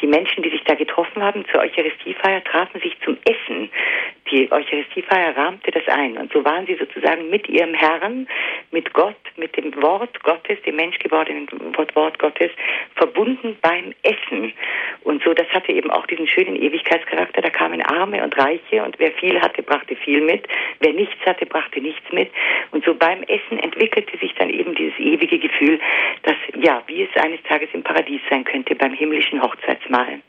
[0.00, 3.70] Die Menschen, die sich da getroffen haben zur Eucharistiefeier, trafen sich zum Essen.
[4.30, 6.18] Die Eucharistiefeier rahmte das ein.
[6.18, 8.28] Und so waren sie sozusagen mit ihrem Herrn,
[8.70, 11.48] mit Gott, mit dem Wort Gottes, dem menschgewordenen
[11.94, 12.50] Wort, Gottes,
[12.96, 14.52] verbunden beim Essen.
[15.04, 17.40] Und so, das hatte eben auch diesen schönen Ewigkeitscharakter.
[17.40, 20.46] Da kamen Arme und Reiche und wer viel hatte, brachte viel mit.
[20.80, 22.30] Wer nichts hatte, brachte nichts mit.
[22.72, 25.78] Und so beim Essen entwickelte sich dann eben dieses ewige Gefühl,
[26.22, 30.20] dass, ja, wie es eines Tages im Paradies sein könnte, beim himmlischen Hochzeitsmahl.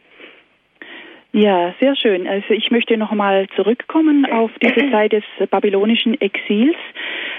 [1.31, 2.27] Ja, sehr schön.
[2.27, 6.75] Also ich möchte nochmal zurückkommen auf diese Zeit des babylonischen Exils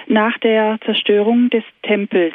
[0.07, 2.35] nach der Zerstörung des Tempels.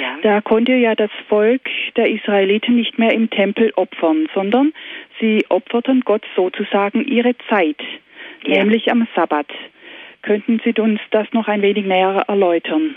[0.00, 0.18] Ja.
[0.22, 1.62] Da konnte ja das Volk
[1.96, 4.72] der Israeliten nicht mehr im Tempel opfern, sondern
[5.20, 7.80] sie opferten Gott sozusagen ihre Zeit,
[8.46, 8.58] ja.
[8.58, 9.48] nämlich am Sabbat.
[10.24, 12.94] Könnten Sie uns das noch ein wenig näher erläutern?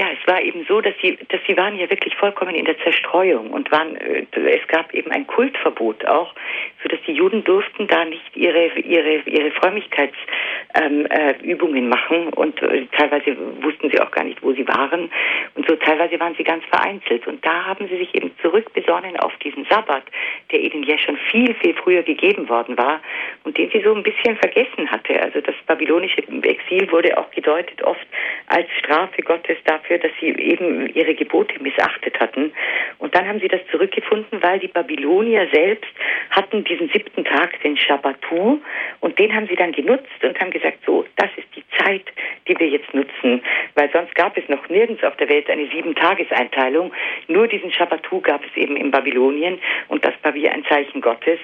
[0.00, 2.78] Ja, es war eben so, dass sie, dass sie waren ja wirklich vollkommen in der
[2.78, 6.34] Zerstreuung und waren, äh, es gab eben ein Kultverbot auch,
[6.82, 12.62] so dass die Juden durften da nicht ihre ihre ihre Frömmigkeitsübungen ähm, äh, machen und
[12.62, 15.10] äh, teilweise wussten sie auch gar nicht, wo sie waren
[15.54, 19.36] und so teilweise waren sie ganz vereinzelt und da haben sie sich eben zurückbesonnen auf
[19.44, 20.04] diesen Sabbat,
[20.50, 23.02] der ihnen ja schon viel viel früher gegeben worden war
[23.44, 25.20] und den sie so ein bisschen vergessen hatte.
[25.20, 28.06] Also das babylonische Exil wurde auch gedeutet oft
[28.46, 32.52] als Strafe Gottes dafür dafür, dass sie eben ihre Gebote missachtet hatten.
[32.98, 35.90] Und dann haben sie das zurückgefunden, weil die Babylonier selbst
[36.30, 38.60] hatten diesen siebten Tag, den Shabbatu,
[39.00, 42.04] und den haben sie dann genutzt und haben gesagt, so, das ist die Zeit,
[42.46, 43.42] die wir jetzt nutzen,
[43.74, 46.92] weil sonst gab es noch nirgends auf der Welt eine Sieben-Tages-Einteilung.
[47.28, 51.38] Nur diesen Shabbatu gab es eben in Babylonien und das war wie ein Zeichen Gottes,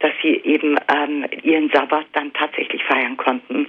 [0.00, 3.68] dass sie eben ähm, ihren Sabbat dann tatsächlich feiern konnten.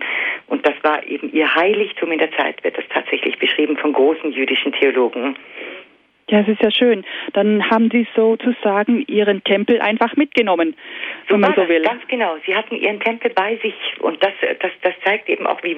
[0.66, 4.72] Das war eben ihr Heiligtum in der Zeit, wird das tatsächlich beschrieben von großen jüdischen
[4.72, 5.36] Theologen.
[6.28, 7.05] Ja, es ist ja schön.
[7.34, 10.76] Dann haben Sie sozusagen Ihren Tempel einfach mitgenommen,
[11.28, 11.82] wenn man so will.
[11.82, 12.38] Ganz genau.
[12.45, 15.78] Sie hatten Ihren Tempel bei sich und das, das, das zeigt eben auch, wie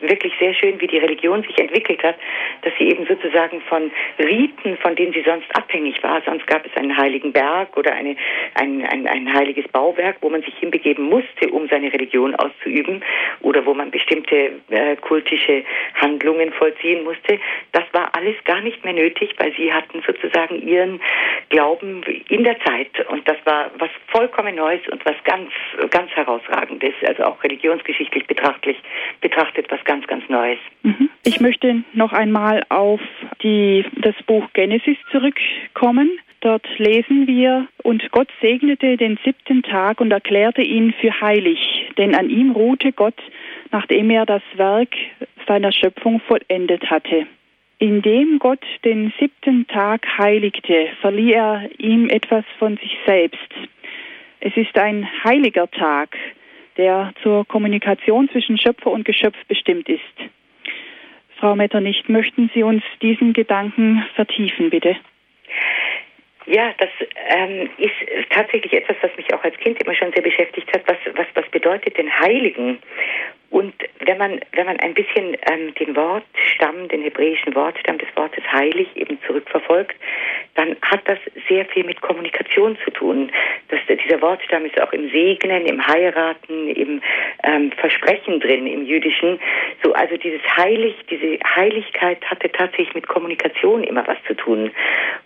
[0.00, 2.16] wirklich sehr schön, wie die Religion sich entwickelt hat,
[2.62, 6.76] dass sie eben sozusagen von Riten, von denen sie sonst abhängig war, sonst gab es
[6.76, 8.16] einen heiligen Berg oder eine,
[8.54, 13.02] ein, ein, ein heiliges Bauwerk, wo man sich hinbegeben musste, um seine Religion auszuüben
[13.40, 15.64] oder wo man bestimmte äh, kultische
[15.94, 17.38] Handlungen vollziehen musste.
[17.72, 21.00] Das war alles gar nicht mehr nötig, weil sie hatten sozusagen ihren
[21.48, 22.90] Glauben in der Zeit.
[23.08, 25.50] Und das war was vollkommen Neues und was ganz,
[25.90, 26.94] ganz herausragendes.
[27.06, 28.76] Also auch religionsgeschichtlich betrachtlich,
[29.20, 30.58] betrachtet was ganz, ganz Neues.
[30.82, 31.10] Mhm.
[31.24, 33.00] Ich möchte noch einmal auf
[33.42, 36.10] die, das Buch Genesis zurückkommen.
[36.40, 41.58] Dort lesen wir, und Gott segnete den siebten Tag und erklärte ihn für heilig,
[41.96, 43.20] denn an ihm ruhte Gott,
[43.72, 44.94] nachdem er das Werk
[45.48, 47.26] seiner Schöpfung vollendet hatte.
[47.78, 53.52] Indem Gott den siebten Tag heiligte, verlieh er ihm etwas von sich selbst.
[54.46, 56.16] Es ist ein heiliger Tag,
[56.76, 60.00] der zur Kommunikation zwischen Schöpfer und Geschöpf bestimmt ist.
[61.40, 64.94] Frau Metternich, möchten Sie uns diesen Gedanken vertiefen, bitte?
[66.46, 66.90] Ja, das
[67.28, 67.92] ähm, ist
[68.30, 70.82] tatsächlich etwas, was mich auch als Kind immer schon sehr beschäftigt hat.
[70.86, 72.78] Was, was, was bedeutet denn Heiligen?
[73.50, 78.44] Und wenn man, wenn man ein bisschen ähm, den Wortstamm, den hebräischen Wortstamm des Wortes
[78.52, 79.96] heilig eben zurückverfolgt,
[80.54, 81.18] dann hat das
[81.48, 83.30] sehr viel mit Kommunikation zu tun.
[83.68, 87.00] Das, dieser Wortstamm ist auch im Segnen, im Heiraten, im
[87.44, 89.38] ähm, Versprechen drin, im Jüdischen.
[89.82, 94.70] So, also dieses Heilig, diese Heiligkeit hatte tatsächlich mit Kommunikation immer was zu tun.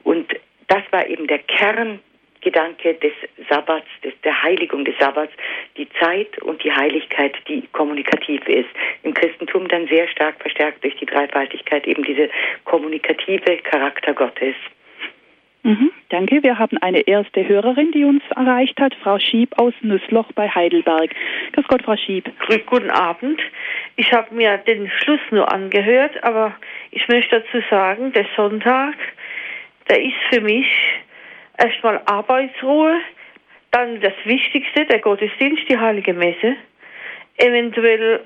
[0.04, 0.34] Und
[0.70, 2.00] das war eben der Kern
[2.40, 3.12] Gedanke des
[3.50, 5.32] Sabbats, des, der Heiligung des Sabbats,
[5.76, 8.68] die Zeit und die Heiligkeit, die kommunikativ ist.
[9.02, 12.30] Im Christentum dann sehr stark verstärkt durch die Dreifaltigkeit eben diese
[12.64, 14.54] kommunikative Charakter Gottes.
[15.62, 16.42] Mhm, danke.
[16.42, 21.10] Wir haben eine erste Hörerin, die uns erreicht hat, Frau Schieb aus Nussloch bei Heidelberg.
[21.52, 22.30] Grüß Gott, Frau Schieb.
[22.46, 23.38] Grüß guten Abend.
[23.96, 26.54] Ich habe mir den Schluss nur angehört, aber
[26.90, 28.94] ich möchte dazu sagen, der Sonntag,
[29.90, 30.66] der ist für mich
[31.58, 33.00] erstmal Arbeitsruhe,
[33.72, 36.54] dann das Wichtigste, der Gottesdienst, die Heilige Messe,
[37.38, 38.20] eventuell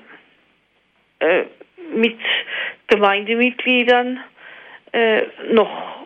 [1.19, 1.43] äh,
[1.95, 2.19] mit
[2.87, 4.19] Gemeindemitgliedern
[4.91, 6.05] äh, noch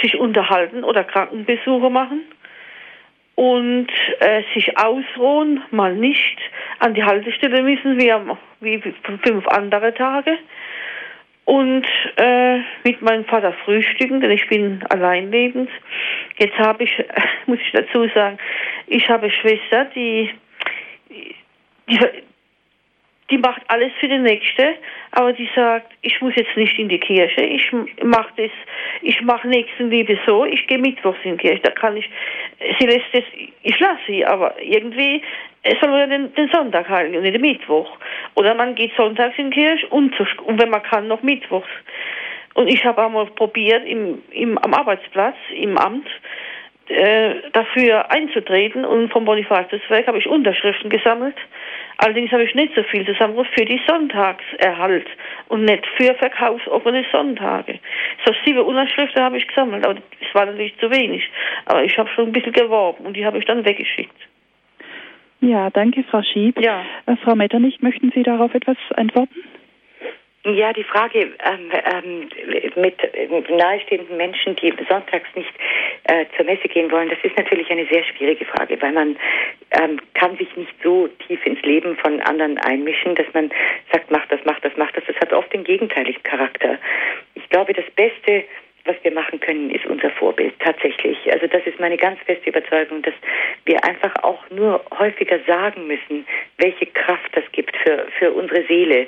[0.00, 2.22] sich unterhalten oder Krankenbesuche machen
[3.34, 3.88] und
[4.20, 6.38] äh, sich ausruhen, mal nicht
[6.78, 8.80] An die Haltestelle müssen wir wie
[9.24, 10.38] fünf andere Tage.
[11.50, 11.84] Und
[12.14, 15.68] äh, mit meinem Vater frühstücken, denn ich bin alleinlebend.
[16.38, 17.04] Jetzt habe ich,
[17.46, 18.38] muss ich dazu sagen,
[18.86, 20.30] ich habe eine Schwester, die,
[21.88, 21.98] die,
[23.30, 24.76] die macht alles für den Nächste,
[25.10, 28.52] aber die sagt, ich muss jetzt nicht in die Kirche, ich mache das,
[29.02, 32.08] ich mache Nächstenliebe so, ich gehe mittwochs in die Kirche, da kann ich,
[32.78, 33.24] sie lässt das,
[33.64, 35.20] ich lasse sie, aber irgendwie
[35.80, 37.96] soll man den, den Sonntag halten und nicht den Mittwoch.
[38.34, 41.68] Oder man geht sonntags in die Kirche und, zu, und wenn man kann, noch mittwochs.
[42.54, 46.06] Und ich habe einmal probiert, im, im, am Arbeitsplatz, im Amt,
[46.88, 51.36] äh, dafür einzutreten und vom Bonifatiuswerk habe ich Unterschriften gesammelt.
[51.98, 55.06] Allerdings habe ich nicht so viel zusammengebracht für die Sonntagserhalt
[55.48, 57.78] und nicht für verkaufsoffene Sonntage.
[58.24, 61.22] So sieben Unterschriften habe ich gesammelt, aber es war natürlich zu wenig.
[61.66, 64.29] Aber ich habe schon ein bisschen geworben und die habe ich dann weggeschickt.
[65.40, 66.60] Ja, danke, Frau Schieb.
[66.60, 66.84] Ja.
[67.06, 69.42] Äh, Frau Metternich, möchten Sie darauf etwas antworten?
[70.44, 72.28] Ja, die Frage ähm, ähm,
[72.76, 72.96] mit
[73.50, 75.52] nahestehenden Menschen, die sonntags nicht
[76.04, 79.16] äh, zur Messe gehen wollen, das ist natürlich eine sehr schwierige Frage, weil man
[79.72, 83.50] ähm, kann sich nicht so tief ins Leben von anderen einmischen, dass man
[83.92, 85.04] sagt, mach das, mach das, mach das.
[85.06, 86.78] Das hat oft den gegenteiligen Charakter.
[87.34, 88.44] Ich glaube, das Beste,
[88.84, 91.18] was wir machen können, ist unser Vorbild tatsächlich.
[91.32, 93.14] Also das ist meine ganz feste Überzeugung, dass
[93.64, 96.26] wir einfach auch nur häufiger sagen müssen,
[96.58, 99.06] welche Kraft das gibt für, für unsere Seele,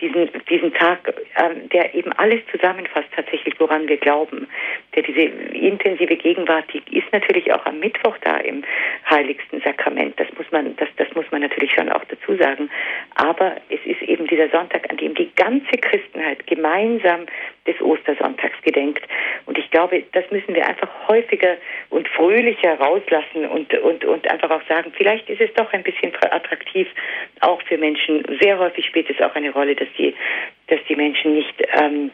[0.00, 4.48] diesen, diesen Tag, ähm, der eben alles zusammenfasst, tatsächlich, woran wir glauben.
[4.94, 8.64] Der diese intensive Gegenwart, die ist natürlich auch am Mittwoch da im
[9.08, 10.18] heiligsten Sakrament.
[10.18, 12.68] Das muss man, das, das muss man natürlich schon auch dazu sagen.
[13.14, 17.26] Aber es ist eben dieser Sonntag, an dem die ganze Christenheit gemeinsam
[17.66, 19.04] des Ostersonntags gedenkt.
[19.46, 21.56] Und ich glaube, das müssen wir einfach häufiger
[21.90, 26.12] und fröhlicher rauslassen und, und, und einfach auch sagen, vielleicht ist es doch ein bisschen
[26.20, 26.88] attraktiv,
[27.40, 28.24] auch für Menschen.
[28.40, 30.14] Sehr häufig spielt es auch eine Rolle, dass die,
[30.66, 32.10] dass die Menschen nicht ähm,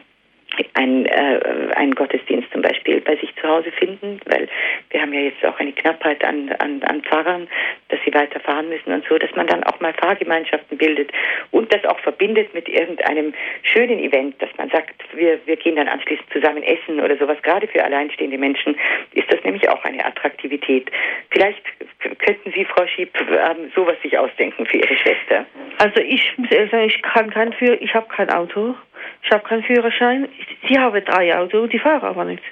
[0.74, 1.40] ein, äh,
[1.74, 4.48] einen Gottesdienst zum Beispiel bei sich zu Hause finden, weil
[4.90, 7.48] wir haben ja jetzt auch eine Knappheit an, an, an Pfarrern,
[7.88, 11.10] dass sie weiterfahren müssen und so, dass man dann auch mal Fahrgemeinschaften bildet
[11.50, 15.88] und das auch verbindet mit irgendeinem schönen Event, dass man sagt, wir, wir gehen dann
[15.88, 17.38] anschließend zusammen essen oder sowas.
[17.42, 18.76] Gerade für alleinstehende Menschen
[19.12, 20.90] ist das nämlich auch eine Attraktivität.
[21.30, 21.62] Vielleicht
[22.18, 25.46] könnten Sie, Frau Schieb, ähm, sowas sich ausdenken für Ihre Schwester.
[25.78, 28.74] Also ich muss ehrlich sagen, ich kann kein für, ich habe kein Auto.
[29.26, 30.28] Ich habe keinen Führerschein.
[30.68, 32.42] Sie haben drei Autos, die fahren aber nicht.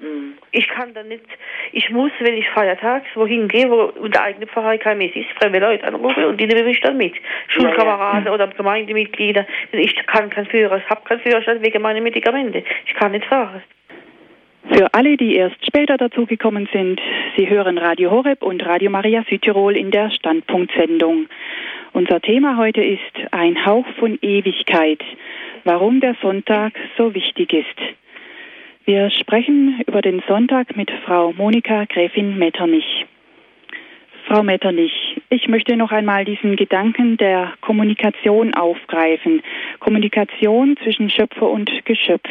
[0.00, 0.34] Mhm.
[0.52, 1.24] Ich kann dann nicht,
[1.72, 5.58] ich muss, wenn ich feiertags wohin gehe, wo unter eigene Pfarrei kein Mess ist, fremde
[5.58, 7.14] Leute anrufen und die nehme ich dann mit.
[7.48, 8.34] Schulkameraden ja, ja.
[8.34, 9.46] oder Gemeindemitglieder.
[9.72, 12.64] Ich kann keinen Führerschein, habe keinen Führerschein wegen meiner Medikamente.
[12.86, 13.62] Ich kann nicht fahren.
[14.72, 16.98] Für alle, die erst später dazugekommen sind,
[17.36, 21.26] Sie hören Radio Horeb und Radio Maria Südtirol in der Standpunktsendung.
[21.92, 25.02] Unser Thema heute ist ein Hauch von Ewigkeit
[25.64, 27.80] warum der Sonntag so wichtig ist.
[28.84, 33.06] Wir sprechen über den Sonntag mit Frau Monika Gräfin Metternich.
[34.26, 39.42] Frau Metternich, ich möchte noch einmal diesen Gedanken der Kommunikation aufgreifen.
[39.80, 42.28] Kommunikation zwischen Schöpfer und Geschöpf,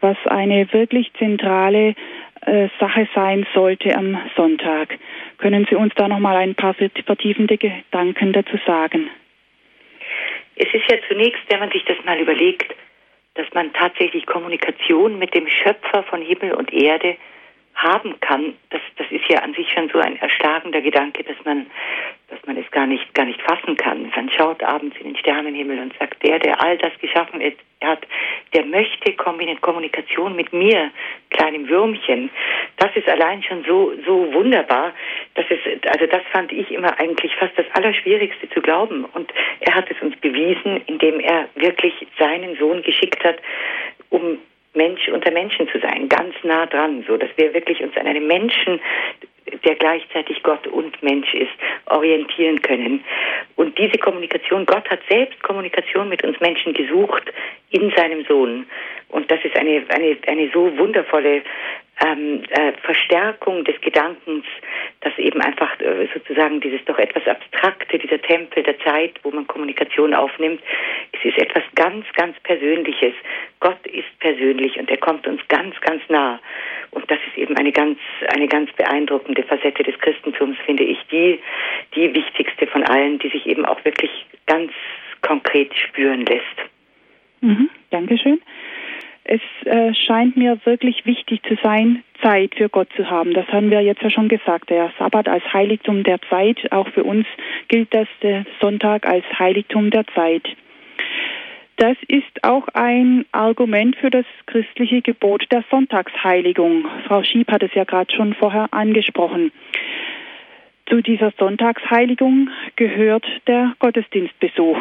[0.00, 1.94] was eine wirklich zentrale
[2.42, 4.98] äh, Sache sein sollte am Sonntag.
[5.38, 9.10] Können Sie uns da noch mal ein paar vertiefende Gedanken dazu sagen?
[10.56, 12.74] Es ist ja zunächst, wenn man sich das mal überlegt,
[13.34, 17.16] dass man tatsächlich Kommunikation mit dem Schöpfer von Himmel und Erde
[17.76, 21.66] haben kann, das, das ist ja an sich schon so ein erschlagender Gedanke, dass man,
[22.28, 24.10] dass man es gar nicht, gar nicht fassen kann.
[24.16, 27.42] Man schaut abends in den Sternenhimmel und sagt, der, der all das geschaffen
[27.82, 27.98] hat,
[28.54, 30.90] der möchte Kommunikation mit mir,
[31.28, 32.30] kleinem Würmchen.
[32.78, 34.92] Das ist allein schon so, so wunderbar,
[35.34, 39.04] dass es, also das fand ich immer eigentlich fast das Allerschwierigste zu glauben.
[39.04, 43.36] Und er hat es uns bewiesen, indem er wirklich seinen Sohn geschickt hat,
[44.08, 44.38] um
[44.76, 48.26] Mensch unter Menschen zu sein, ganz nah dran, so dass wir wirklich uns an einem
[48.26, 48.80] Menschen,
[49.64, 51.52] der gleichzeitig Gott und Mensch ist,
[51.86, 53.04] orientieren können.
[53.54, 57.32] Und diese Kommunikation, Gott hat selbst Kommunikation mit uns Menschen gesucht
[57.70, 58.66] in seinem Sohn.
[59.08, 61.42] Und das ist eine, eine, eine so wundervolle
[62.04, 64.44] ähm, äh, Verstärkung des Gedankens,
[65.00, 69.46] dass eben einfach äh, sozusagen dieses doch etwas abstrakte, dieser Tempel der Zeit, wo man
[69.46, 70.60] Kommunikation aufnimmt,
[71.12, 73.14] es ist etwas ganz, ganz Persönliches.
[73.60, 76.38] Gott ist persönlich und er kommt uns ganz, ganz nah.
[76.90, 81.40] Und das ist eben eine ganz, eine ganz beeindruckende Facette des Christentums, finde ich, die,
[81.94, 84.10] die wichtigste von allen, die sich eben auch wirklich
[84.46, 84.72] ganz
[85.22, 86.56] konkret spüren lässt.
[87.40, 88.40] Mhm, Dankeschön.
[89.28, 93.34] Es äh, scheint mir wirklich wichtig zu sein, Zeit für Gott zu haben.
[93.34, 94.70] Das haben wir jetzt ja schon gesagt.
[94.70, 96.70] Der Sabbat als Heiligtum der Zeit.
[96.70, 97.26] Auch für uns
[97.66, 100.44] gilt das der Sonntag als Heiligtum der Zeit.
[101.74, 106.86] Das ist auch ein Argument für das christliche Gebot der Sonntagsheiligung.
[107.08, 109.50] Frau Schieb hat es ja gerade schon vorher angesprochen.
[110.88, 114.78] Zu dieser Sonntagsheiligung gehört der Gottesdienstbesuch.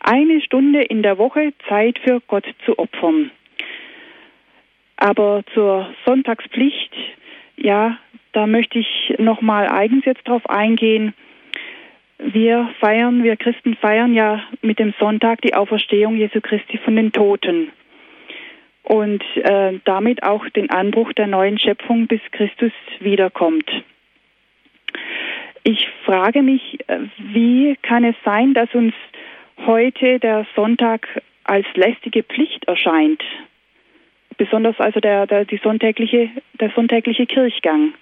[0.00, 3.30] Eine Stunde in der Woche Zeit für Gott zu opfern.
[4.96, 6.94] Aber zur Sonntagspflicht,
[7.56, 7.98] ja,
[8.32, 11.14] da möchte ich nochmal eigens jetzt drauf eingehen.
[12.18, 17.12] Wir feiern, wir Christen feiern ja mit dem Sonntag die Auferstehung Jesu Christi von den
[17.12, 17.70] Toten
[18.84, 23.68] und äh, damit auch den Anbruch der neuen Schöpfung, bis Christus wiederkommt.
[25.64, 28.94] Ich frage mich, äh, wie kann es sein, dass uns
[29.66, 31.08] heute der Sonntag
[31.44, 33.22] als lästige Pflicht erscheint?
[34.36, 36.30] Besonders also der, der, die sonntägliche,
[36.60, 37.94] der sonntägliche Kirchgang.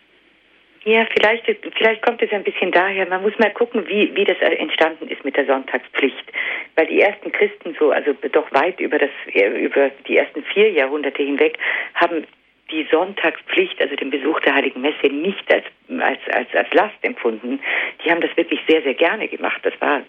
[0.84, 1.44] Ja, vielleicht,
[1.76, 3.06] vielleicht kommt es ein bisschen daher.
[3.06, 6.32] Man muss mal gucken, wie, wie das entstanden ist mit der Sonntagspflicht.
[6.74, 11.22] Weil die ersten Christen so, also doch weit über das, über die ersten vier Jahrhunderte
[11.22, 11.56] hinweg,
[11.94, 12.26] haben
[12.72, 15.64] die Sonntagspflicht, also den Besuch der Heiligen Messe, nicht als,
[16.00, 17.60] als, als, als Last empfunden.
[18.04, 19.60] Die haben das wirklich sehr, sehr gerne gemacht.
[19.62, 20.02] Das war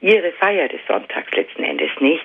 [0.00, 2.24] ihre Feier des Sonntags letzten Endes nicht.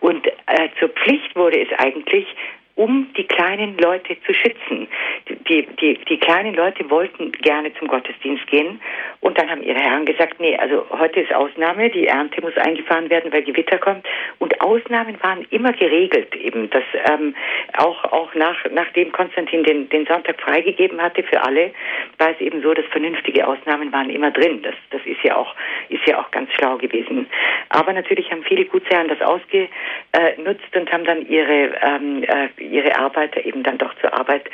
[0.00, 2.26] Und äh, zur Pflicht wurde es eigentlich,
[2.74, 4.88] um die kleinen Leute zu schützen.
[5.28, 8.80] Die, die, die kleinen Leute wollten gerne zum Gottesdienst gehen
[9.20, 13.10] und dann haben ihre Herren gesagt, nee, also heute ist Ausnahme, die Ernte muss eingefahren
[13.10, 14.06] werden, weil Gewitter kommt
[14.38, 17.34] und Ausnahmen waren immer geregelt eben, dass ähm,
[17.76, 21.72] auch, auch nach, nachdem Konstantin den, den Sonntag freigegeben hatte für alle,
[22.18, 24.62] war es eben so, dass vernünftige Ausnahmen waren immer drin.
[24.62, 25.54] Das, das ist ja auch,
[25.88, 27.26] ist ja auch ganz schlau gewesen.
[27.68, 33.44] Aber natürlich haben viele Gutsherren das ausgenutzt und haben dann ihre ähm, äh, ihre Arbeiter
[33.44, 34.44] eben dann doch zur Arbeit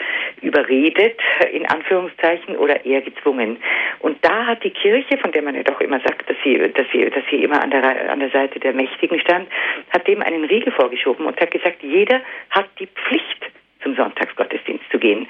[0.43, 1.19] überredet,
[1.53, 3.59] in Anführungszeichen, oder eher gezwungen.
[4.01, 6.87] Und da hat die Kirche, von der man ja doch immer sagt, dass sie, dass
[6.93, 9.49] sie, dass sie immer an der, an der Seite der Mächtigen stand,
[9.91, 13.51] hat dem einen Riegel vorgeschoben und hat gesagt, jeder hat die Pflicht,
[13.83, 15.29] zum Sonntagsgottesdienst zu gehen.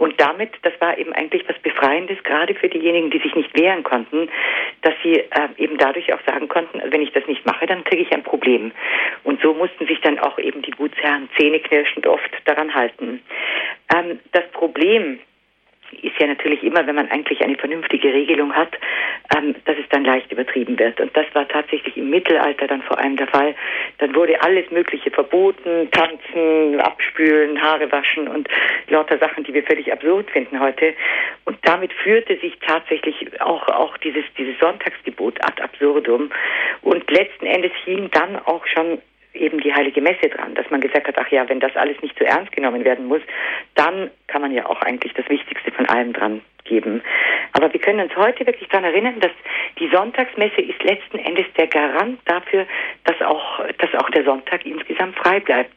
[0.00, 3.82] Und damit, das war eben eigentlich was Befreiendes, gerade für diejenigen, die sich nicht wehren
[3.82, 4.30] konnten,
[4.80, 8.00] dass sie äh, eben dadurch auch sagen konnten, wenn ich das nicht mache, dann kriege
[8.00, 8.72] ich ein Problem.
[9.24, 13.20] Und so mussten sich dann auch eben die Gutsherren zähneknirschend oft daran halten.
[13.94, 15.18] Ähm, das Problem
[16.02, 18.76] ist ja natürlich immer, wenn man eigentlich eine vernünftige Regelung hat,
[19.36, 21.00] ähm, dass es dann leicht übertrieben wird.
[21.00, 23.54] Und das war tatsächlich im Mittelalter dann vor allem der Fall.
[23.98, 28.48] Dann wurde alles Mögliche verboten, tanzen, abspülen, Haare waschen und
[28.88, 30.94] lauter Sachen, die wir völlig absurd finden heute.
[31.44, 36.30] Und damit führte sich tatsächlich auch, auch dieses, dieses Sonntagsgebot ad absurdum.
[36.82, 39.00] Und letzten Endes hing dann auch schon
[39.34, 42.16] eben die heilige Messe dran, dass man gesagt hat, ach ja, wenn das alles nicht
[42.18, 43.22] zu ernst genommen werden muss,
[43.74, 47.02] dann kann man ja auch eigentlich das Wichtigste von allem dran geben.
[47.52, 49.32] Aber wir können uns heute wirklich daran erinnern, dass
[49.78, 52.66] die Sonntagsmesse ist letzten Endes der Garant dafür,
[53.04, 55.72] dass auch, dass auch der Sonntag insgesamt frei bleibt.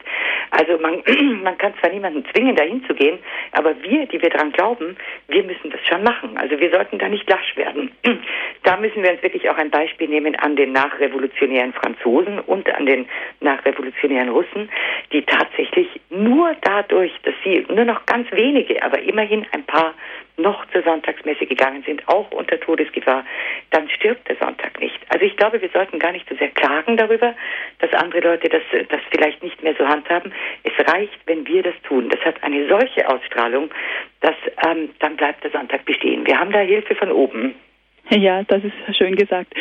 [0.51, 1.01] Also man,
[1.43, 3.19] man kann zwar niemanden zwingen, dahin zu gehen,
[3.53, 4.95] aber wir, die wir daran glauben,
[5.27, 6.37] wir müssen das schon machen.
[6.37, 7.91] Also wir sollten da nicht lasch werden.
[8.65, 12.85] Da müssen wir uns wirklich auch ein Beispiel nehmen an den nachrevolutionären Franzosen und an
[12.85, 13.09] den
[13.41, 14.69] nachrevolutionären Russen,
[15.11, 19.93] die tatsächlich nur dadurch, dass sie nur noch ganz wenige, aber immerhin ein paar
[20.37, 23.23] noch zur Sonntagsmesse gegangen sind, auch unter Todesgefahr,
[23.69, 24.99] dann stirbt der Sonntag nicht.
[25.09, 27.35] Also ich glaube, wir sollten gar nicht so sehr klagen darüber,
[27.79, 30.33] dass andere Leute das, das vielleicht nicht mehr so handhaben.
[30.63, 32.09] Es reicht, wenn wir das tun.
[32.09, 33.69] Das hat eine solche Ausstrahlung,
[34.21, 36.25] dass ähm, dann bleibt der Sonntag bestehen.
[36.25, 37.55] Wir haben da Hilfe von oben.
[38.09, 39.53] Ja, das ist schön gesagt.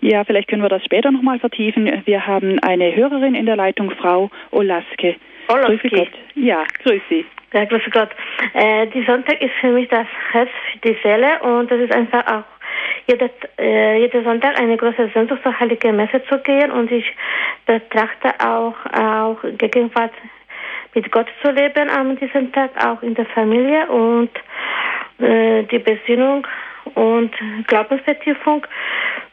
[0.00, 2.02] Ja, vielleicht können wir das später nochmal vertiefen.
[2.04, 5.16] Wir haben eine Hörerin in der Leitung, Frau Olaske.
[5.52, 5.88] Olaske.
[5.88, 6.18] Grüße Gott.
[6.34, 7.24] Ja, grüß Sie.
[7.52, 8.10] Ja, grüß Gott.
[8.54, 12.26] Äh, die Sonntag ist für mich das Herz für die Seele und das ist einfach
[12.26, 12.44] auch
[13.06, 13.28] jeder,
[13.58, 17.04] äh, jeder Sonntag eine große Sehnsucht zur Heiligen Messe zu gehen und ich
[17.66, 20.12] betrachte auch, auch Gegenwart
[20.94, 24.30] mit Gott zu leben an diesem Tag, auch in der Familie und
[25.18, 26.46] äh, die Besinnung
[26.94, 27.32] und
[27.66, 28.66] Glaubensvertiefung.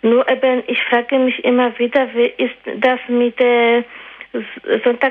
[0.02, 4.07] Nur eben, ich frage mich immer wieder, wie ist das mit der Sonntag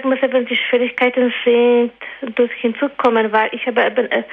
[0.05, 1.93] muss eben die Schwierigkeiten sind,
[2.37, 4.25] durch hinzukommen, weil ich habe eben, äh,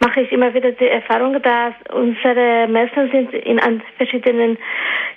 [0.00, 3.58] mache ich immer wieder die Erfahrung, dass unsere Messen sind in
[3.96, 4.58] verschiedenen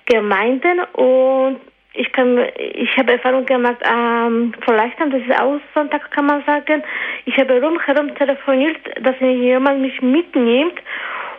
[0.06, 1.60] Gemeinden und
[1.94, 6.84] ich kann, ich habe Erfahrung gemacht, ähm, vielleicht das ist auch Sonntag, kann man sagen.
[7.26, 10.80] Ich habe rumherum telefoniert, dass jemand mich mitnimmt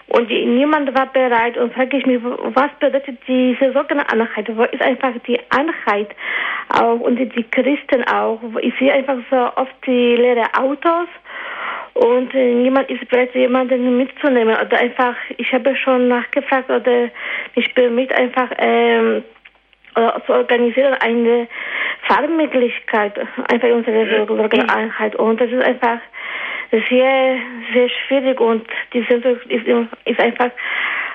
[0.08, 4.54] und niemand war bereit und frage ich mich, was bedeutet diese Sorgeneinheit?
[4.54, 6.08] Wo ist einfach die Einheit
[6.68, 8.40] auch und die Christen auch?
[8.60, 11.08] Ich sehe einfach so oft die leeren Autos
[11.94, 17.10] und äh, niemand ist bereit, jemanden mitzunehmen oder einfach, ich habe schon nachgefragt oder
[17.54, 19.24] mich bemüht einfach ähm,
[20.26, 21.48] zu organisieren eine
[22.08, 25.98] Fahrmöglichkeit einfach in unserer Sorgeneinheit und das ist einfach
[26.88, 27.38] sehr,
[27.72, 29.66] sehr schwierig und die Sehnsucht ist,
[30.04, 30.50] ist einfach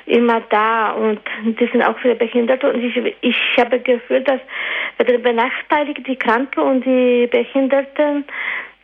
[0.06, 4.40] immer da und die sind auch viele Behinderte und ich, ich habe gefühlt, dass
[4.98, 8.26] benachteiligt die Kranken und die Behinderten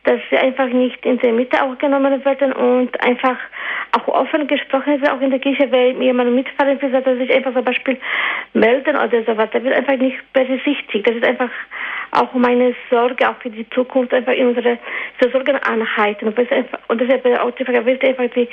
[0.04, 3.36] dass sie einfach nicht in der Mitte auch genommen werden und einfach
[3.92, 7.54] auch offen gesprochen wird, auch in der Kirche, wenn jemand mitfahren will, dass sich einfach
[7.54, 7.98] zum Beispiel
[8.52, 9.48] melden oder sowas.
[9.52, 11.08] Da wird einfach nicht berücksichtigt.
[11.08, 11.50] Das ist einfach
[12.10, 14.78] auch meine Sorge, auch für die Zukunft, einfach in unsere
[15.20, 16.28] Sorgeneinheiten.
[16.28, 16.38] Und
[17.00, 18.48] deshalb auch die Frage, einfach die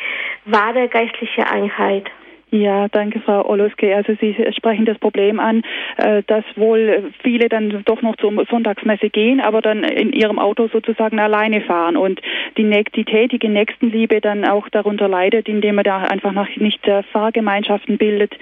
[0.46, 2.10] wahre geistliche Einheit.
[2.52, 3.96] Ja, danke, Frau Oloske.
[3.96, 5.64] Also Sie sprechen das Problem an,
[5.96, 10.68] äh, dass wohl viele dann doch noch zur Sonntagsmesse gehen, aber dann in ihrem Auto
[10.68, 12.22] sozusagen alleine fahren und
[12.58, 16.82] die, die tätige Nächstenliebe dann auch darunter leidet, indem man da einfach noch nicht
[17.14, 18.38] Fahrgemeinschaften bildet.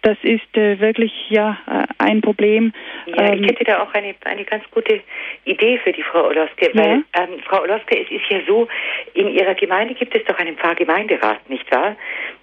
[0.00, 2.72] Das ist äh, wirklich ja äh, ein Problem.
[3.06, 5.00] Ja, ich ähm, hätte da auch eine, eine ganz gute
[5.44, 7.22] Idee für die Frau Oloske, weil ja?
[7.22, 8.66] ähm, Frau Oloske, es ist ja so,
[9.12, 11.96] in Ihrer Gemeinde gibt es doch einen Pfarrgemeinderat, nicht wahr?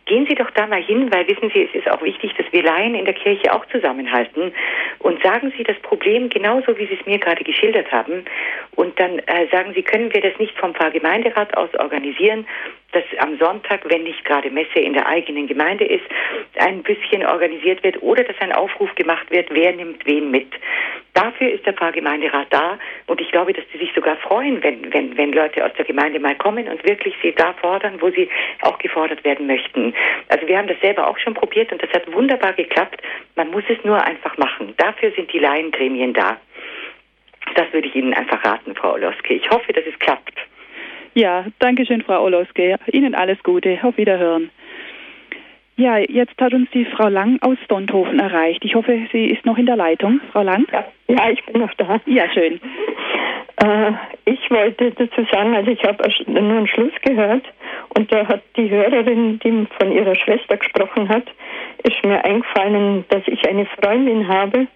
[0.10, 2.64] Gehen Sie doch da mal hin, weil wissen Sie, es ist auch wichtig, dass wir
[2.64, 4.51] Laien in der Kirche auch zusammenhalten.
[4.97, 8.26] Und sagen Sie das Problem genauso, wie Sie es mir gerade geschildert haben
[8.80, 12.47] und dann äh, sagen Sie, können wir das nicht vom Pfarrgemeinderat aus organisieren,
[12.93, 16.05] dass am Sonntag, wenn nicht gerade Messe in der eigenen Gemeinde ist,
[16.55, 20.47] ein bisschen organisiert wird oder dass ein Aufruf gemacht wird, wer nimmt wen mit.
[21.13, 25.17] Dafür ist der Pfarrgemeinderat da und ich glaube, dass sie sich sogar freuen, wenn, wenn,
[25.17, 28.30] wenn Leute aus der Gemeinde mal kommen und wirklich sie da fordern, wo sie
[28.61, 29.93] auch gefordert werden möchten.
[30.30, 33.01] Also wir haben das selber auch schon probiert und das hat wunderbar geklappt.
[33.36, 34.73] Man muss es nur einfach machen.
[34.77, 36.38] Dafür sind die Laiengremien da.
[37.56, 39.34] Das würde ich Ihnen einfach raten, Frau Oloske.
[39.34, 40.38] Ich hoffe, dass es klappt.
[41.14, 42.78] Ja, danke schön, Frau Oloske.
[42.91, 43.78] Ihnen alles Gute.
[43.82, 44.50] Auf Wiederhören.
[45.76, 48.66] Ja, jetzt hat uns die Frau Lang aus Donthofen erreicht.
[48.66, 50.20] Ich hoffe, sie ist noch in der Leitung.
[50.34, 50.68] Frau Lang?
[50.74, 52.02] Ja, ja ich bin noch da.
[52.06, 52.60] Ja, schön.
[53.64, 53.91] Äh,
[54.26, 57.45] ich wollte dazu sagen, also ich habe nur einen Schluss gehört
[57.95, 61.24] und da hat die Hörerin, die von ihrer Schwester gesprochen hat,
[61.84, 64.68] ist mir eingefallen, dass ich eine Freundin habe,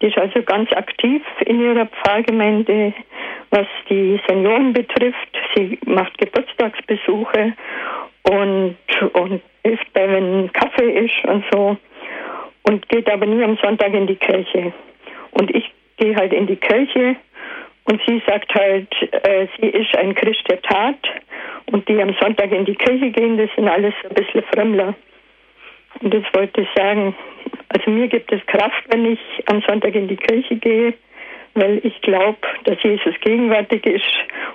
[0.00, 2.92] die ist also ganz aktiv in ihrer Pfarrgemeinde,
[3.50, 5.38] was die Senioren betrifft.
[5.54, 7.54] Sie macht Geburtstagsbesuche
[8.24, 8.76] und,
[9.14, 11.76] und isst bei, wenn Kaffee ist und so.
[12.64, 14.72] Und geht aber nie am Sonntag in die Kirche.
[15.30, 17.16] Und ich gehe halt in die Kirche
[17.84, 20.98] und sie sagt halt, äh, sie ist ein Christ der Tat
[21.66, 24.94] und die am Sonntag in die Kirche gehen, das sind alles ein bisschen Frömmler.
[26.00, 27.14] Und das wollte ich sagen.
[27.68, 30.94] Also mir gibt es Kraft, wenn ich am Sonntag in die Kirche gehe,
[31.54, 34.04] weil ich glaube, dass Jesus gegenwärtig ist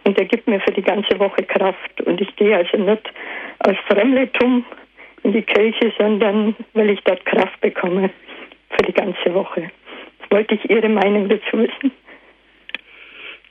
[0.03, 2.01] und er gibt mir für die ganze Woche Kraft.
[2.01, 3.11] Und ich gehe also nicht
[3.59, 4.65] aus Fremdletum
[5.23, 8.09] in die Kirche, sondern weil ich dort Kraft bekomme
[8.69, 9.69] für die ganze Woche.
[10.29, 11.91] Wollte ich Ihre Meinung dazu wissen.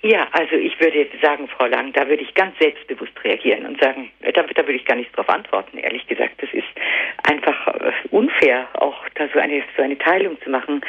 [0.03, 4.11] Ja, also ich würde sagen, Frau Lang, da würde ich ganz selbstbewusst reagieren und sagen,
[4.23, 6.43] da, da würde ich gar nicht darauf antworten, ehrlich gesagt.
[6.43, 6.69] Das ist
[7.25, 10.81] einfach äh, unfair, auch da so eine, so eine Teilung zu machen,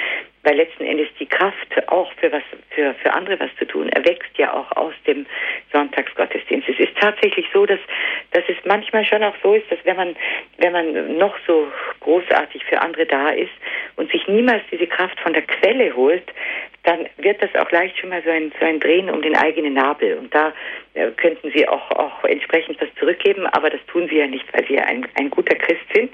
[0.43, 4.37] weil letzten Endes die Kraft auch für was, für, für andere was zu tun, erwächst
[4.37, 5.25] ja auch aus dem
[5.71, 6.67] Sonntagsgottesdienst.
[6.69, 7.79] Es ist tatsächlich so, dass,
[8.31, 10.15] dass es manchmal schon auch so ist, dass wenn man,
[10.57, 11.67] wenn man noch so
[11.99, 13.51] großartig für andere da ist
[13.95, 16.23] und sich niemals diese Kraft von der Quelle holt,
[16.83, 19.73] dann wird das auch leicht schon mal so ein, so ein Drehen um den eigenen
[19.73, 20.17] Nabel.
[20.17, 20.51] Und da
[20.93, 24.65] äh, könnten Sie auch, auch entsprechend was zurückgeben, aber das tun Sie ja nicht, weil
[24.67, 26.11] Sie ja ein, ein guter Christ sind.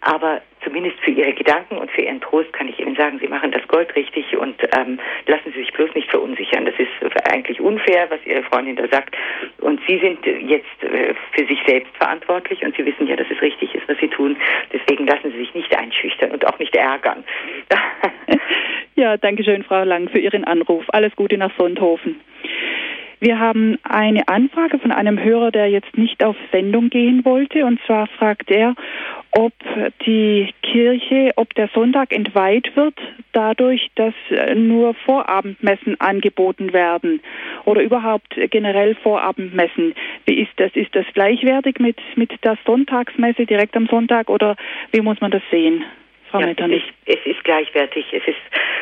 [0.00, 3.52] Aber zumindest für Ihre Gedanken und für Ihren Trost kann ich Ihnen sagen, Sie machen
[3.52, 6.64] das Gold richtig und ähm, lassen Sie sich bloß nicht verunsichern.
[6.64, 9.14] Das ist eigentlich unfair, was Ihre Freundin da sagt.
[9.60, 13.40] Und Sie sind jetzt äh, für sich selbst verantwortlich und Sie wissen ja, dass es
[13.42, 14.36] richtig ist, was Sie tun.
[14.72, 17.24] Deswegen lassen Sie sich nicht einschüchtern und auch nicht ärgern.
[18.98, 20.82] Ja, danke schön, Frau Lang, für Ihren Anruf.
[20.88, 22.18] Alles Gute nach Sonthofen.
[23.18, 27.64] Wir haben eine Anfrage von einem Hörer, der jetzt nicht auf Sendung gehen wollte.
[27.64, 28.74] Und zwar fragt er,
[29.30, 29.52] ob
[30.04, 32.94] die Kirche, ob der Sonntag entweiht wird,
[33.32, 34.14] dadurch, dass
[34.54, 37.20] nur Vorabendmessen angeboten werden
[37.64, 39.94] oder überhaupt generell Vorabendmessen.
[40.26, 40.70] Wie ist das?
[40.74, 44.56] Ist das gleichwertig mit, mit der Sonntagsmesse direkt am Sonntag oder
[44.92, 45.84] wie muss man das sehen?
[46.30, 46.84] Frau ja, Metternich.
[47.06, 48.06] Es ist, es ist gleichwertig.
[48.12, 48.36] Es ist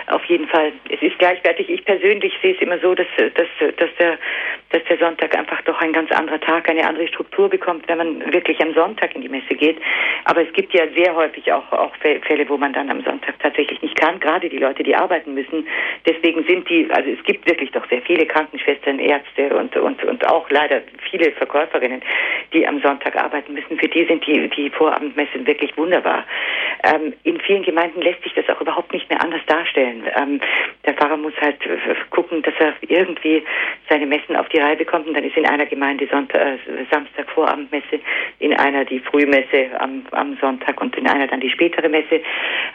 [0.09, 1.69] auf jeden Fall, es ist gleichwertig.
[1.69, 4.19] Ich persönlich sehe es immer so, dass, dass, dass der,
[4.71, 8.33] dass der Sonntag einfach doch ein ganz anderer Tag, eine andere Struktur bekommt, wenn man
[8.33, 9.79] wirklich am Sonntag in die Messe geht.
[10.25, 13.81] Aber es gibt ja sehr häufig auch, auch Fälle, wo man dann am Sonntag tatsächlich
[13.83, 15.67] nicht kann, gerade die Leute, die arbeiten müssen.
[16.07, 20.27] Deswegen sind die, also es gibt wirklich doch sehr viele Krankenschwestern, Ärzte und, und, und
[20.27, 22.03] auch leider viele Verkäuferinnen,
[22.53, 23.79] die am Sonntag arbeiten müssen.
[23.79, 26.25] Für die sind die, die Vorabendmessen wirklich wunderbar.
[26.85, 30.05] Ähm, in vielen Gemeinden lässt sich das auch überhaupt nicht mehr anders darstellen.
[30.17, 30.41] Ähm,
[30.87, 31.59] der Pfarrer muss halt
[32.11, 33.43] gucken, dass er irgendwie
[33.89, 36.59] seine Messen auf die Reihe bekommt und dann ist in einer Gemeinde Sonntag, äh,
[36.91, 37.99] Samstag Vorabendmesse,
[38.39, 42.21] in einer die Frühmesse am, am Sonntag und in einer dann die spätere Messe.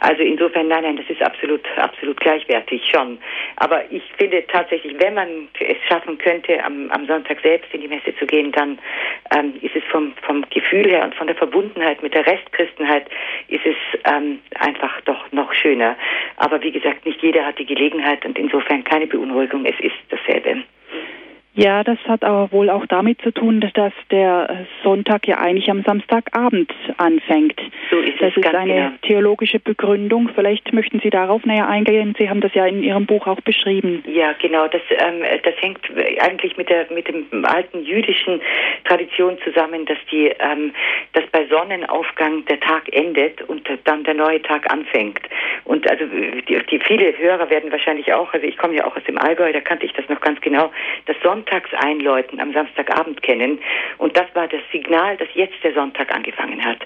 [0.00, 3.18] Also insofern, nein, nein, das ist absolut, absolut gleichwertig schon.
[3.56, 7.88] Aber ich finde tatsächlich, wenn man es schaffen könnte, am, am Sonntag selbst in die
[7.88, 8.78] Messe zu gehen, dann
[9.34, 13.06] ähm, ist es vom, vom Gefühl her und von der Verbundenheit mit der Restchristenheit
[13.48, 15.96] ist es ähm, einfach doch noch schöner.
[16.36, 20.62] Aber wie gesagt, nicht jeder hat die Gelegenheit und insofern keine Beunruhigung, es ist dasselbe.
[21.54, 25.82] Ja, das hat aber wohl auch damit zu tun, dass der Sonntag ja eigentlich am
[25.82, 27.60] Samstagabend anfängt.
[27.90, 28.90] So ist das es ist eine genau.
[29.02, 30.30] theologische Begründung.
[30.34, 32.14] Vielleicht möchten Sie darauf näher eingehen.
[32.18, 34.04] Sie haben das ja in Ihrem Buch auch beschrieben.
[34.06, 34.68] Ja, genau.
[34.68, 35.80] Das, ähm, das hängt
[36.20, 38.40] eigentlich mit der mit dem alten jüdischen
[38.84, 40.72] Tradition zusammen, dass die, ähm,
[41.12, 45.20] dass bei Sonnenaufgang der Tag endet und dann der neue Tag anfängt.
[45.64, 49.04] Und also die, die viele Hörer werden wahrscheinlich auch, also ich komme ja auch aus
[49.04, 50.70] dem Allgäu, da kannte ich das noch ganz genau,
[51.06, 53.58] das Sonntagseinläuten am Samstagabend kennen.
[53.98, 56.78] Und das war das Signal, dass jetzt der Sonntag angefangen hat.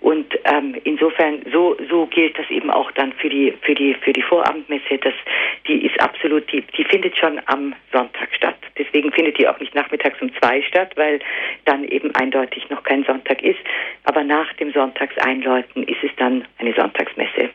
[0.00, 4.12] Und ähm, insofern so so gilt das eben auch dann für die für die für
[4.12, 4.98] die Vorabendmesse.
[4.98, 5.14] dass
[5.66, 8.56] die ist absolut die die findet schon am Sonntag statt.
[8.78, 11.20] Deswegen findet die auch nicht nachmittags um zwei statt, weil
[11.66, 13.60] dann eben eindeutig noch kein Sonntag ist.
[14.04, 17.49] Aber nach dem Sonntagseinläuten ist es dann eine Sonntagsmesse.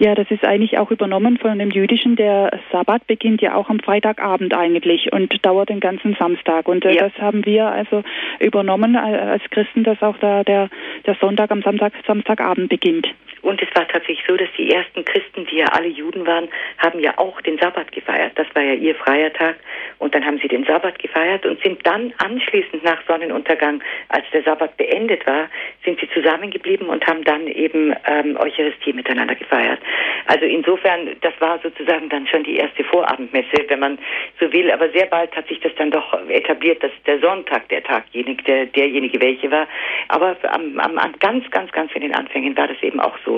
[0.00, 2.16] Ja, das ist eigentlich auch übernommen von dem Jüdischen.
[2.16, 6.68] Der Sabbat beginnt ja auch am Freitagabend eigentlich und dauert den ganzen Samstag.
[6.68, 7.02] Und äh, Ja.
[7.02, 8.02] das haben wir also
[8.38, 10.70] übernommen äh, als Christen, dass auch da der,
[11.06, 13.08] der Sonntag am Samstag, Samstagabend beginnt.
[13.42, 17.00] Und es war tatsächlich so, dass die ersten Christen, die ja alle Juden waren, haben
[17.00, 18.32] ja auch den Sabbat gefeiert.
[18.36, 19.56] Das war ja ihr freier Tag.
[19.98, 24.42] Und dann haben sie den Sabbat gefeiert und sind dann anschließend nach Sonnenuntergang, als der
[24.42, 25.48] Sabbat beendet war,
[25.84, 29.80] sind sie zusammengeblieben und haben dann eben ähm, Eucharistie miteinander gefeiert.
[30.26, 33.98] Also insofern, das war sozusagen dann schon die erste Vorabendmesse, wenn man
[34.38, 34.70] so will.
[34.70, 38.66] Aber sehr bald hat sich das dann doch etabliert, dass der Sonntag der Tagjenige, der,
[38.66, 39.66] derjenige welche war.
[40.08, 43.29] Aber am, am ganz, ganz, ganz in den Anfängen war das eben auch so,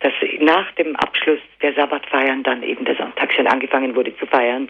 [0.00, 4.68] dass nach dem Abschluss der Sabbatfeiern dann eben der Sonntag schon angefangen wurde zu feiern.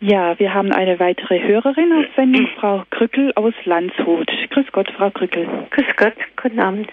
[0.00, 4.28] Ja, wir haben eine weitere Hörerin auf Sendung, Frau Krückel aus Landshut.
[4.50, 5.46] Grüß Gott, Frau Krückel.
[5.70, 6.88] Grüß Gott, guten Abend.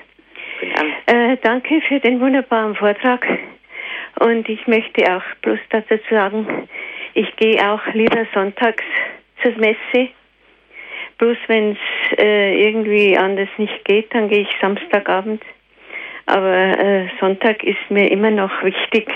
[0.60, 0.94] Guten Abend.
[1.08, 3.26] Äh, danke für den wunderbaren Vortrag.
[4.20, 6.68] Und ich möchte auch bloß dazu sagen,
[7.16, 8.84] ich gehe auch lieber sonntags
[9.42, 10.10] zur Messe.
[11.18, 15.42] Bloß wenn es äh, irgendwie anders nicht geht, dann gehe ich Samstagabend.
[16.30, 19.10] Aber äh, Sonntag ist mir immer noch wichtig.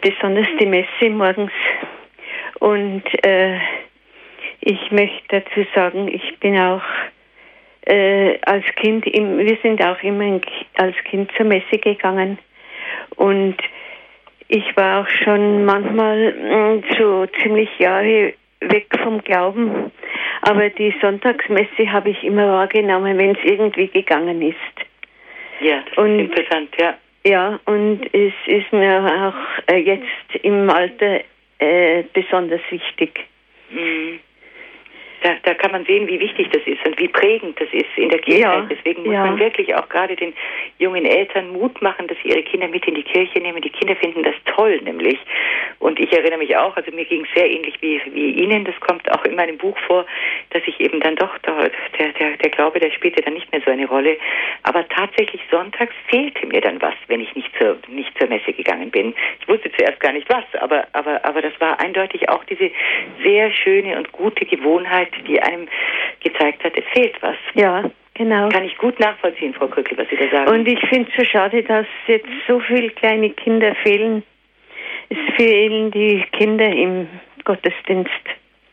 [0.00, 1.50] Besonders die Messe morgens.
[2.60, 3.58] Und äh,
[4.60, 6.84] ich möchte dazu sagen, ich bin auch
[7.84, 10.40] äh, als Kind, im, wir sind auch immer
[10.76, 12.38] als Kind zur Messe gegangen.
[13.16, 13.56] Und
[14.46, 19.90] ich war auch schon manchmal mh, so ziemlich Jahre weg vom Glauben.
[20.42, 24.86] Aber die Sonntagsmesse habe ich immer wahrgenommen, wenn es irgendwie gegangen ist.
[25.60, 26.94] Ja, das Und- ist interessant, ja.
[27.24, 31.22] Ja, und es ist mir auch äh, jetzt im Alter
[31.58, 33.24] äh, besonders wichtig.
[33.68, 34.20] Mhm.
[35.22, 38.10] Da, da kann man sehen, wie wichtig das ist und wie prägend das ist in
[38.10, 38.42] der Kindheit.
[38.42, 39.24] Ja, Deswegen muss ja.
[39.26, 40.34] man wirklich auch gerade den
[40.78, 43.60] jungen Eltern Mut machen, dass sie ihre Kinder mit in die Kirche nehmen.
[43.60, 45.18] Die Kinder finden das toll, nämlich.
[45.80, 48.64] Und ich erinnere mich auch, also mir ging es sehr ähnlich wie, wie Ihnen.
[48.66, 50.06] Das kommt auch in meinem Buch vor,
[50.56, 53.60] dass ich eben dann doch, da, der, der, der Glaube, der spielte dann nicht mehr
[53.64, 54.16] so eine Rolle.
[54.62, 58.90] Aber tatsächlich sonntags fehlte mir dann was, wenn ich nicht zur, nicht zur Messe gegangen
[58.90, 59.14] bin.
[59.40, 62.70] Ich wusste zuerst gar nicht was, aber, aber, aber das war eindeutig auch diese
[63.22, 65.68] sehr schöne und gute Gewohnheit, die einem
[66.20, 67.36] gezeigt hat, es fehlt was.
[67.54, 68.48] Ja, genau.
[68.48, 70.50] Kann ich gut nachvollziehen, Frau Krückel, was Sie da sagen.
[70.50, 74.22] Und ich finde es so schade, dass jetzt so viele kleine Kinder fehlen.
[75.10, 77.08] Es fehlen die Kinder im
[77.44, 78.10] Gottesdienst.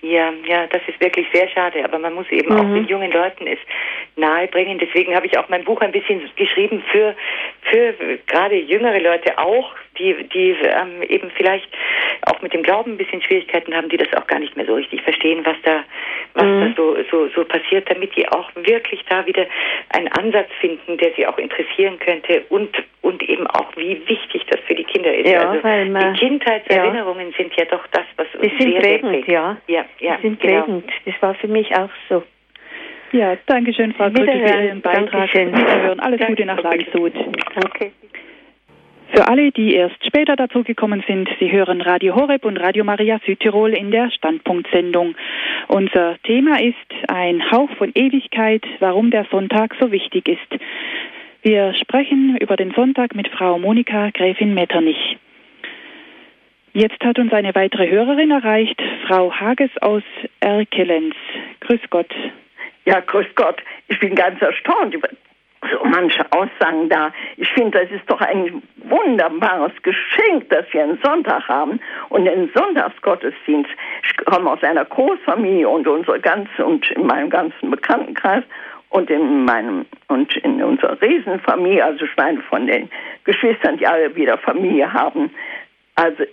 [0.03, 2.75] Ja, ja, das ist wirklich sehr schade, aber man muss eben auch Mhm.
[2.75, 3.57] den jungen Leuten es
[4.17, 4.77] nahebringen.
[4.77, 7.15] Deswegen habe ich auch mein Buch ein bisschen geschrieben für,
[7.71, 7.93] für
[8.27, 11.69] gerade jüngere Leute auch, die, die ähm, eben vielleicht
[12.27, 14.75] auch mit dem Glauben ein bisschen Schwierigkeiten haben, die das auch gar nicht mehr so
[14.75, 15.83] richtig verstehen, was da,
[16.33, 16.61] was mhm.
[16.61, 19.45] da so, so, so passiert, damit die auch wirklich da wieder
[19.89, 24.59] einen Ansatz finden, der sie auch interessieren könnte und, und eben auch, wie wichtig das
[24.61, 25.29] für die Kinder ist.
[25.29, 27.37] Ja, also weil man, die Kindheitserinnerungen ja.
[27.37, 29.57] sind ja doch das, was uns die sind sehr, prägend, sehr ja.
[29.67, 30.61] Ja, ja, die sind genau.
[30.63, 30.91] prägend.
[31.05, 32.23] Das war für mich auch so.
[33.11, 35.11] Ja, danke schön, Frau Krücke, für Ihren Beitrag.
[35.11, 35.55] Dankeschön.
[35.55, 35.99] Wiederhören.
[35.99, 37.13] Alles Gute nach Landshut.
[37.53, 37.91] Danke.
[39.15, 43.71] Für alle, die erst später dazugekommen sind, Sie hören Radio Horeb und Radio Maria Südtirol
[43.75, 45.13] in der Standpunktsendung.
[45.67, 46.75] Unser Thema ist
[47.07, 50.61] ein Hauch von Ewigkeit, warum der Sonntag so wichtig ist.
[51.43, 55.19] Wir sprechen über den Sonntag mit Frau Monika Gräfin Metternich.
[56.73, 60.01] Jetzt hat uns eine weitere Hörerin erreicht, Frau Hages aus
[60.39, 61.13] Erkelenz.
[61.59, 62.11] Grüß Gott.
[62.85, 63.61] Ja, grüß Gott.
[63.89, 65.07] Ich bin ganz erstaunt über
[65.71, 67.11] so manche Aussagen da.
[67.37, 72.51] Ich finde, das ist doch ein wunderbares Geschenk, dass wir einen Sonntag haben und einen
[72.53, 73.69] Sonntagsgottesdienst.
[74.03, 78.43] Ich komme aus einer Großfamilie und unsere ganze und in meinem ganzen Bekanntenkreis
[78.89, 82.89] und in meinem und in unserer Riesenfamilie, also ich meine von den
[83.23, 85.31] Geschwistern, die alle wieder Familie haben.
[85.95, 86.23] Also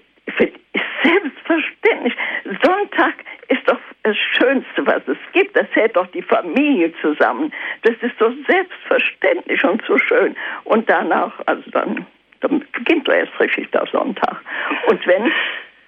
[1.03, 2.15] selbstverständlich.
[2.63, 3.15] Sonntag
[3.49, 5.57] ist doch das Schönste, was es gibt.
[5.57, 7.53] Das hält doch die Familie zusammen.
[7.83, 10.37] Das ist so selbstverständlich und so schön.
[10.65, 12.07] Und danach, also dann,
[12.41, 14.41] dann beginnt erst richtig der Sonntag.
[14.87, 15.33] Und wenn,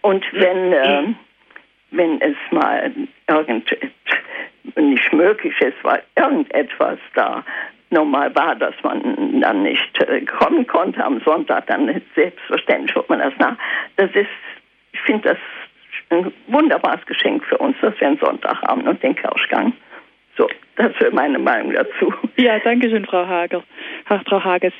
[0.02, 1.02] und wenn, äh,
[1.90, 2.92] wenn es mal
[3.28, 3.76] irgend
[4.76, 7.44] nicht möglich ist, weil irgendetwas da
[7.92, 13.20] normal war, dass man dann nicht äh, kommen konnte am Sonntag, dann selbstverständlich holt man
[13.20, 13.56] das nach.
[14.02, 14.26] Das ist,
[14.90, 15.38] ich finde das
[16.10, 19.74] ein wunderbares Geschenk für uns, dass wir einen Sonntag haben und den Kirchgang.
[20.36, 22.12] So, das wäre meine Meinung dazu.
[22.36, 23.62] Ja, danke schön, Frau Hager.
[24.06, 24.72] Frau Hages.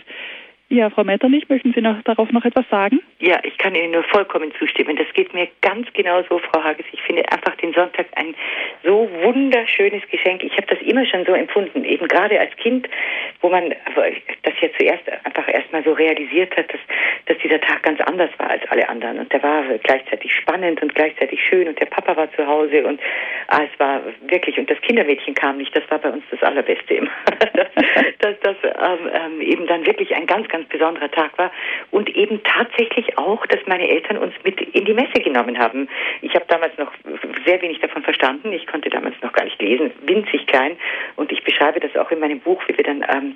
[0.73, 3.03] Ja, Frau Metternich, möchten Sie noch, darauf noch etwas sagen?
[3.18, 4.97] Ja, ich kann Ihnen nur vollkommen zustimmen.
[4.97, 6.87] Das geht mir ganz genau so, Frau Hages.
[6.93, 8.35] Ich finde einfach den Sonntag ein
[8.83, 10.43] so wunderschönes Geschenk.
[10.43, 12.89] Ich habe das immer schon so empfunden, eben gerade als Kind,
[13.43, 13.75] wo man
[14.45, 16.81] das ja zuerst einfach erstmal so realisiert hat, dass,
[17.27, 19.18] dass dieser Tag ganz anders war als alle anderen.
[19.18, 22.99] Und der war gleichzeitig spannend und gleichzeitig schön und der Papa war zu Hause und
[23.49, 26.95] ah, es war wirklich, und das Kindermädchen kam nicht, das war bei uns das Allerbeste
[26.95, 27.11] immer.
[27.53, 27.68] dass
[28.20, 31.50] das, das ähm, ähm, eben dann wirklich ein ganz, ganz besonderer Tag war
[31.90, 35.88] und eben tatsächlich auch, dass meine Eltern uns mit in die Messe genommen haben.
[36.20, 36.92] Ich habe damals noch
[37.46, 38.52] sehr wenig davon verstanden.
[38.52, 40.76] Ich konnte damals noch gar nicht lesen, winzig klein.
[41.16, 43.34] Und ich beschreibe das auch in meinem Buch, wie wir dann, ähm,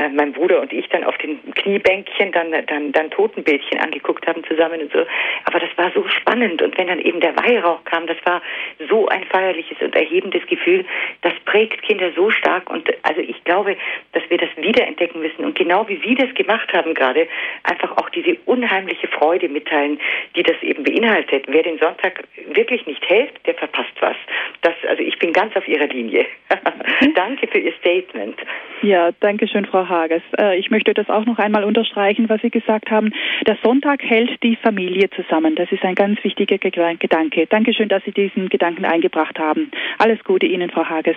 [0.00, 4.44] äh, mein Bruder und ich dann auf den Kniebänkchen dann, dann, dann Totenbildchen angeguckt haben
[4.44, 5.04] zusammen und so.
[5.44, 6.62] Aber das war so spannend.
[6.62, 8.42] Und wenn dann eben der Weihrauch kam, das war
[8.88, 10.84] so ein feierliches und erhebendes Gefühl.
[11.22, 12.70] Das prägt Kinder so stark.
[12.70, 13.76] Und also ich glaube,
[14.12, 15.44] dass wir das wiederentdecken müssen.
[15.44, 17.26] Und genau wie Sie das gemacht haben gerade,
[17.64, 19.98] einfach auch diese unheimliche Freude mitteilen,
[20.36, 21.44] die das eben beinhaltet.
[21.48, 24.16] Wer den Sonntag wirklich nicht hält, der verpasst was.
[24.60, 26.26] Das, also ich bin ganz auf Ihrer Linie.
[27.14, 28.38] danke für Ihr Statement.
[28.82, 30.22] Ja, danke schön, Frau Hages.
[30.38, 33.12] Äh, ich möchte das auch noch einmal unterstreichen, was Sie gesagt haben.
[33.46, 35.54] Der Sonntag hält die Familie zusammen.
[35.54, 37.46] Das ist ein ganz wichtiger Gedanke.
[37.46, 39.70] Dankeschön, dass Sie diesen Gedanken eingebracht haben.
[39.98, 41.16] Alles Gute Ihnen, Frau Hages.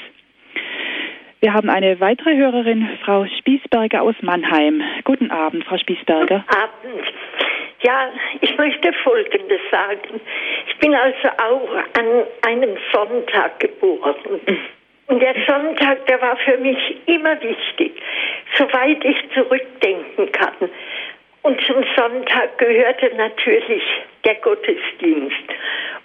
[1.42, 4.84] Wir haben eine weitere Hörerin, Frau Spießberger aus Mannheim.
[5.04, 6.46] Guten Abend, Frau Spießberger.
[6.48, 7.14] Guten Abend.
[7.80, 8.12] Ja,
[8.42, 10.22] ich möchte Folgendes sagen.
[10.68, 11.68] Ich bin also auch
[11.98, 12.06] an
[12.48, 14.40] einem Sonntag geboren.
[15.08, 16.78] Und der Sonntag, der war für mich
[17.08, 18.00] immer wichtig,
[18.56, 20.70] soweit ich zurückdenken kann.
[21.44, 23.84] Und zum Sonntag gehörte natürlich
[24.26, 25.50] der Gottesdienst.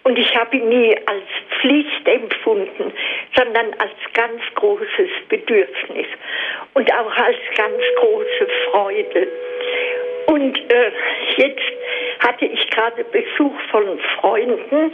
[0.04, 1.24] Und ich habe ihn nie als
[1.60, 2.92] Pflicht empfunden,
[3.36, 6.06] sondern als ganz großes Bedürfnis
[6.74, 9.28] und auch als ganz große Freude.
[10.26, 10.92] Und äh,
[11.36, 11.62] jetzt
[12.20, 14.92] hatte ich gerade Besuch von Freunden,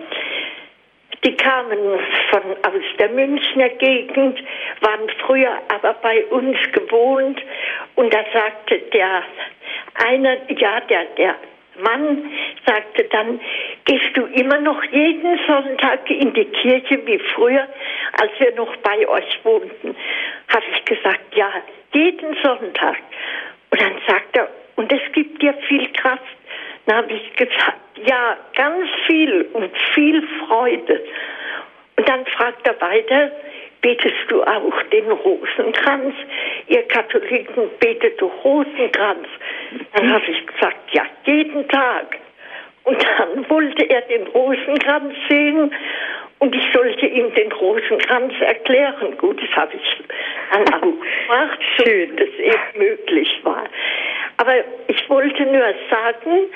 [1.25, 4.43] die kamen von aus der Münchner Gegend,
[4.81, 7.41] waren früher aber bei uns gewohnt
[7.95, 9.23] und da sagte der
[10.05, 11.37] einer, ja, der, der
[11.79, 12.31] Mann
[12.67, 13.41] sagte dann,
[13.85, 17.67] gehst du immer noch jeden Sonntag in die Kirche wie früher,
[18.21, 19.97] als wir noch bei euch wohnten?
[20.49, 21.51] Habe ich gesagt, ja,
[21.93, 22.99] jeden Sonntag.
[23.71, 26.23] Und dann sagt er, und es gibt dir viel Kraft.
[26.87, 31.05] Dann habe ich gesagt, ja, ganz viel und viel Freude.
[31.97, 33.31] Und dann fragt er weiter,
[33.83, 36.15] betest du auch den Rosenkranz?
[36.69, 39.27] Ihr Katholiken betet doch Rosenkranz.
[39.95, 42.19] Dann habe ich gesagt, ja, jeden Tag.
[42.85, 45.73] Und dann wollte er den Rosenkranz sehen
[46.39, 49.17] und ich sollte ihm den Rosenkranz erklären.
[49.19, 50.05] Gut, das habe ich
[50.53, 50.81] dann auch
[51.29, 53.65] gemacht, so dass es eben möglich war.
[54.39, 54.55] Aber
[54.89, 56.51] ich wollte nur sagen,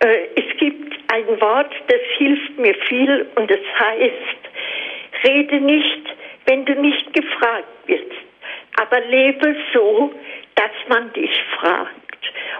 [0.00, 6.02] äh, es gibt ein Wort, das hilft mir viel und das heißt, rede nicht,
[6.46, 8.12] wenn du nicht gefragt wirst,
[8.80, 10.12] aber lebe so,
[10.54, 11.90] dass man dich fragt.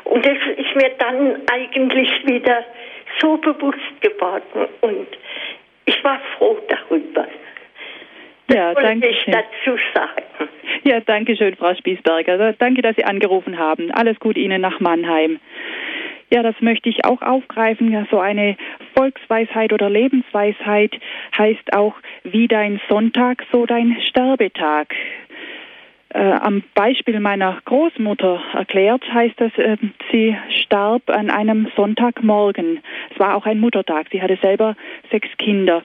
[0.05, 2.65] Und das ist mir dann eigentlich wieder
[3.21, 5.07] so bewusst geworden und
[5.85, 7.27] ich war froh darüber.
[8.49, 10.23] Das ja, danke ich dazu sagen.
[10.85, 12.55] Ja, danke schön, Frau Spiesberger.
[12.55, 13.91] Danke, dass Sie angerufen haben.
[13.93, 15.39] Alles gut Ihnen nach Mannheim.
[16.33, 18.07] Ja, das möchte ich auch aufgreifen.
[18.11, 18.57] So eine
[18.97, 20.99] Volksweisheit oder Lebensweisheit
[21.37, 21.95] heißt auch,
[22.25, 24.95] wie dein Sonntag, so dein Sterbetag.
[26.09, 29.77] Äh, am Beispiel meiner Großmutter erklärt heißt das, äh,
[30.11, 32.81] sie starb an einem Sonntagmorgen.
[33.11, 34.07] Es war auch ein Muttertag.
[34.11, 34.75] Sie hatte selber
[35.11, 35.83] sechs Kinder,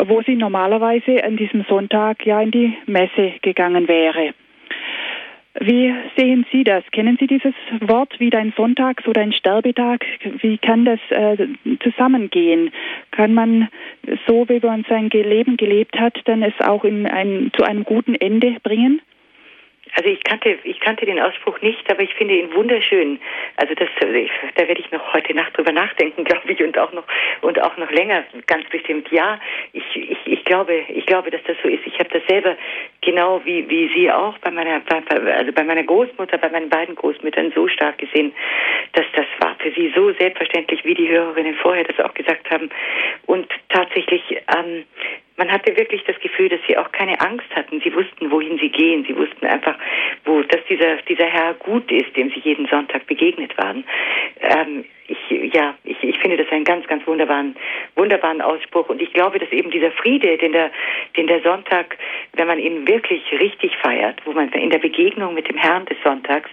[0.00, 4.34] wo sie normalerweise an diesem Sonntag ja in die Messe gegangen wäre.
[5.58, 6.84] Wie sehen Sie das?
[6.92, 10.04] Kennen Sie dieses Wort wie dein Sonntag, so dein Sterbetag?
[10.40, 11.48] Wie kann das äh,
[11.82, 12.70] zusammengehen?
[13.10, 13.68] Kann man
[14.28, 18.14] so, wie man sein Leben gelebt hat, dann es auch in ein, zu einem guten
[18.14, 19.00] Ende bringen?
[19.96, 23.20] Also ich kannte, ich kannte den Ausspruch nicht, aber ich finde ihn wunderschön.
[23.56, 26.92] Also das, ich, da werde ich noch heute Nacht drüber nachdenken, glaube ich, und auch
[26.92, 27.04] noch
[27.40, 29.10] und auch noch länger, ganz bestimmt.
[29.10, 29.40] Ja,
[29.72, 31.86] ich, ich, ich glaube, ich glaube, dass das so ist.
[31.86, 32.56] Ich habe das selber
[33.00, 35.02] genau wie wie Sie auch bei meiner, bei,
[35.32, 38.32] also bei meiner Großmutter, bei meinen beiden Großmüttern so stark gesehen,
[38.92, 42.70] dass das war für sie so selbstverständlich, wie die Hörerinnen vorher das auch gesagt haben.
[43.26, 44.22] Und tatsächlich
[44.56, 44.84] ähm,
[45.40, 47.80] man hatte wirklich das Gefühl, dass sie auch keine Angst hatten.
[47.80, 49.06] Sie wussten, wohin sie gehen.
[49.08, 49.74] Sie wussten einfach,
[50.26, 53.82] wo, dass dieser, dieser Herr gut ist, dem sie jeden Sonntag begegnet waren.
[54.38, 57.56] Ähm, ich, ja, ich, ich finde das einen ganz, ganz wunderbaren,
[57.96, 58.90] wunderbaren Ausspruch.
[58.90, 60.70] Und ich glaube, dass eben dieser Friede, den der,
[61.16, 61.96] den der Sonntag,
[62.34, 65.96] wenn man ihn wirklich richtig feiert, wo man in der Begegnung mit dem Herrn des
[66.04, 66.50] Sonntags,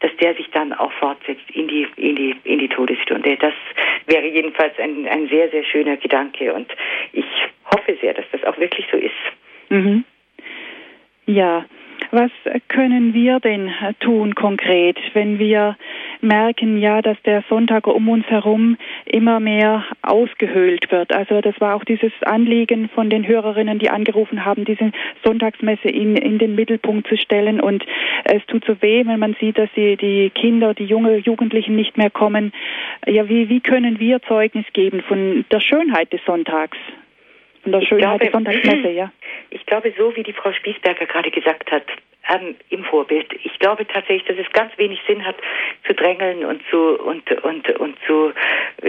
[0.00, 3.36] dass der sich dann auch fortsetzt in die, in die, in die Todesstunde.
[3.36, 3.54] Das
[4.06, 6.52] wäre jedenfalls ein, ein sehr, sehr schöner Gedanke.
[6.52, 6.66] Und
[7.12, 7.24] ich
[7.74, 9.12] hoffe sehr, dass das auch wirklich so ist.
[9.70, 10.04] Mhm.
[11.26, 11.64] Ja,
[12.10, 12.30] was
[12.68, 15.76] können wir denn tun konkret, wenn wir
[16.20, 21.12] merken ja, dass der Sonntag um uns herum immer mehr ausgehöhlt wird?
[21.12, 24.92] Also das war auch dieses Anliegen von den Hörerinnen, die angerufen haben, diese
[25.24, 27.60] Sonntagsmesse in, in den Mittelpunkt zu stellen.
[27.60, 27.84] Und
[28.24, 31.96] es tut so weh, wenn man sieht, dass die, die Kinder, die junge Jugendlichen nicht
[31.96, 32.52] mehr kommen.
[33.06, 36.78] Ja, wie, wie können wir Zeugnis geben von der Schönheit des Sonntags?
[37.64, 39.10] Von der Schönheit der Sonntagsmesse, ja.
[39.50, 41.84] Ich glaube, so wie die Frau Spiesberger gerade gesagt hat,
[42.28, 43.26] ähm, im Vorbild.
[43.42, 45.36] Ich glaube tatsächlich, dass es ganz wenig Sinn hat,
[45.86, 48.32] zu drängeln und zu und und und zu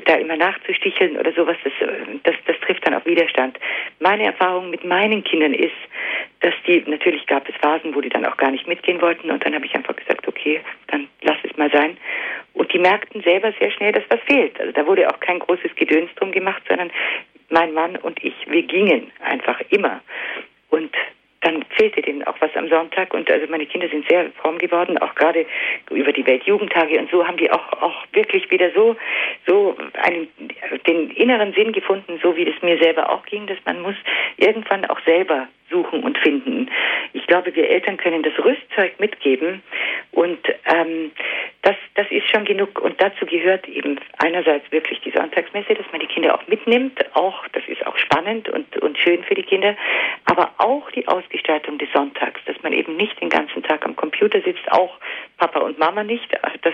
[0.06, 1.58] da immer nachzusticheln oder sowas.
[1.64, 1.74] Das,
[2.24, 3.58] das, das trifft dann auf Widerstand.
[4.00, 5.76] Meine Erfahrung mit meinen Kindern ist,
[6.42, 9.46] dass die natürlich gab es Phasen, wo die dann auch gar nicht mitgehen wollten und
[9.46, 11.98] dann habe ich einfach gesagt, okay, dann lass es mal sein.
[12.54, 14.60] Und die merkten selber sehr schnell, dass was fehlt.
[14.60, 16.90] Also da wurde auch kein großes Gedöns drum gemacht, sondern
[17.50, 20.02] mein Mann und ich, wir gingen einfach immer.
[20.70, 20.92] Und
[21.46, 24.98] dann fehlte denen auch was am Sonntag und also meine Kinder sind sehr fromm geworden,
[24.98, 25.46] auch gerade
[25.92, 28.96] über die Weltjugendtage und so haben die auch auch wirklich wieder so
[29.46, 30.28] so einen
[30.88, 33.96] den inneren Sinn gefunden, so wie es mir selber auch ging, dass man muss
[34.38, 36.70] irgendwann auch selber suchen und finden.
[37.14, 39.62] Ich glaube, wir Eltern können das Rüstzeug mitgeben
[40.12, 41.12] und ähm,
[41.64, 42.80] das, das ist schon genug.
[42.80, 47.04] Und dazu gehört eben einerseits wirklich die Sonntagsmesse, dass man die Kinder auch mitnimmt.
[47.16, 49.76] Auch, das ist auch spannend und, und schön für die Kinder.
[50.26, 54.42] Aber auch die Ausgestaltung des Sonntags, dass man eben nicht den ganzen Tag am Computer
[54.42, 54.98] sitzt, auch
[55.38, 56.28] Papa und Mama nicht.
[56.62, 56.74] Das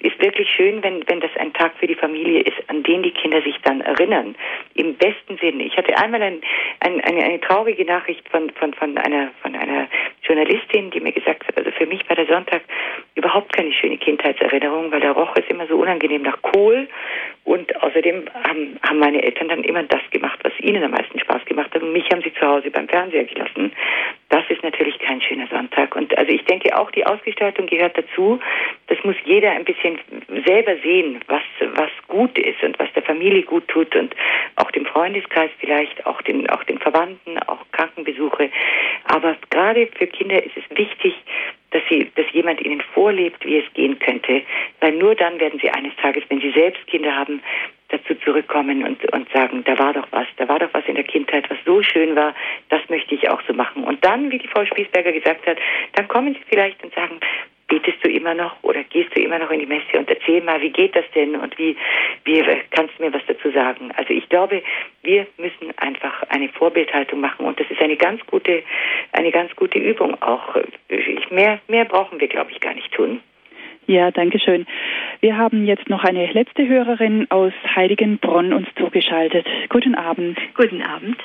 [0.00, 3.10] ist wirklich schön, wenn, wenn das ein Tag für die Familie ist, an den die
[3.10, 4.34] Kinder sich dann erinnern.
[4.74, 5.64] Im besten Sinne.
[5.64, 6.40] Ich hatte einmal ein,
[6.80, 9.88] ein, eine, eine traurige Nachricht von, von, von, einer, von einer
[10.22, 12.62] Journalistin, die mir gesagt hat, also für mich war der Sonntag
[13.14, 16.88] überhaupt keine schöne Kindheitserinnerung, weil da roch es immer so unangenehm nach Kohl
[17.44, 21.44] und außerdem haben, haben meine Eltern dann immer das gemacht, was ihnen am meisten Spaß
[21.46, 23.72] gemacht hat und mich haben sie zu Hause beim Fernseher gelassen.
[24.42, 28.40] Das ist natürlich kein schöner Sonntag und also ich denke auch die Ausgestaltung gehört dazu.
[28.88, 29.98] Das muss jeder ein bisschen
[30.44, 31.42] selber sehen, was,
[31.74, 34.14] was gut ist und was der Familie gut tut und
[34.56, 38.50] auch dem Freundeskreis vielleicht, auch den, auch den Verwandten, auch Krankenbesuche.
[39.04, 41.14] Aber gerade für Kinder ist es wichtig,
[41.70, 44.42] dass sie, dass jemand ihnen vorlebt, wie es gehen könnte,
[44.80, 47.42] weil nur dann werden sie eines Tages, wenn sie selbst Kinder haben,
[48.02, 51.04] dazu zurückkommen und, und sagen, da war doch was, da war doch was in der
[51.04, 52.34] Kindheit, was so schön war,
[52.68, 53.84] das möchte ich auch so machen.
[53.84, 55.58] Und dann, wie die Frau Spiesberger gesagt hat,
[55.94, 57.20] dann kommen sie vielleicht und sagen,
[57.72, 60.60] betest du immer noch oder gehst du immer noch in die Messe und erzähl mal,
[60.60, 61.74] wie geht das denn und wie,
[62.24, 63.90] wie kannst du mir was dazu sagen?
[63.96, 64.62] Also ich glaube,
[65.02, 68.62] wir müssen einfach eine Vorbildhaltung machen und das ist eine ganz gute,
[69.12, 70.54] eine ganz gute Übung auch.
[71.30, 73.22] Mehr, mehr brauchen wir, glaube ich, gar nicht tun.
[73.92, 74.64] Ja, danke schön.
[75.20, 79.46] Wir haben jetzt noch eine letzte Hörerin aus Heiligenbronn uns zugeschaltet.
[79.68, 80.38] Guten Abend.
[80.54, 81.18] Guten Abend.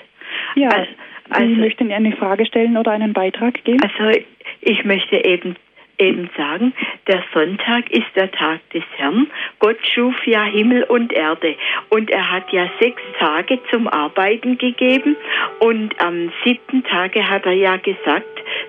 [0.55, 0.85] Ja,
[1.29, 3.79] also, Sie möchten eine Frage stellen oder einen Beitrag geben?
[3.81, 4.19] Also
[4.59, 5.55] ich möchte eben
[5.99, 6.73] eben sagen,
[7.07, 9.27] der Sonntag ist der Tag des Herrn.
[9.59, 11.55] Gott schuf ja Himmel und Erde
[11.89, 15.15] und er hat ja sechs Tage zum Arbeiten gegeben
[15.59, 18.25] und am siebten Tage hat er ja gesagt,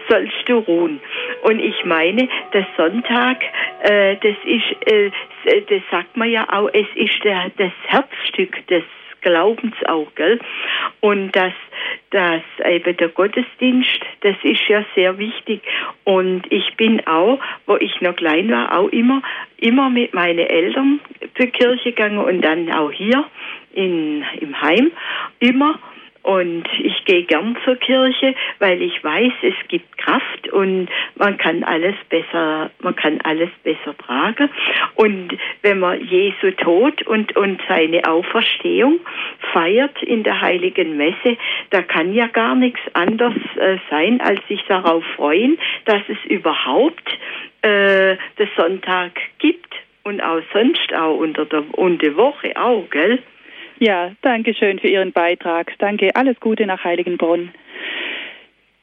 [0.08, 1.00] sollst du ruhen.
[1.42, 3.42] Und ich meine, der Sonntag,
[3.82, 5.10] äh, das ist, äh,
[5.44, 8.84] das sagt man ja auch, es ist der, das Herzstück des
[9.20, 10.38] Glaubens auch, gell?
[11.00, 11.52] Und dass,
[12.10, 15.62] dass eben der Gottesdienst, das ist ja sehr wichtig.
[16.04, 19.22] Und ich bin auch, wo ich noch klein war, auch immer,
[19.58, 21.00] immer mit meinen Eltern
[21.36, 23.24] zur Kirche gegangen und dann auch hier
[23.72, 24.90] in, im Heim,
[25.40, 25.78] immer.
[26.28, 31.64] Und ich gehe gern zur Kirche, weil ich weiß, es gibt Kraft und man kann
[31.64, 34.50] alles besser, man kann alles besser tragen.
[34.94, 35.30] Und
[35.62, 39.00] wenn man Jesu Tod und, und seine Auferstehung
[39.54, 41.38] feiert in der heiligen Messe,
[41.70, 47.08] da kann ja gar nichts anderes äh, sein, als sich darauf freuen, dass es überhaupt
[47.62, 49.74] äh, den Sonntag gibt
[50.04, 53.18] und auch sonst auch unter der, unter der Woche auch, gell?
[53.80, 55.72] Ja, danke schön für Ihren Beitrag.
[55.78, 57.52] Danke, alles Gute nach Heiligenbrunn.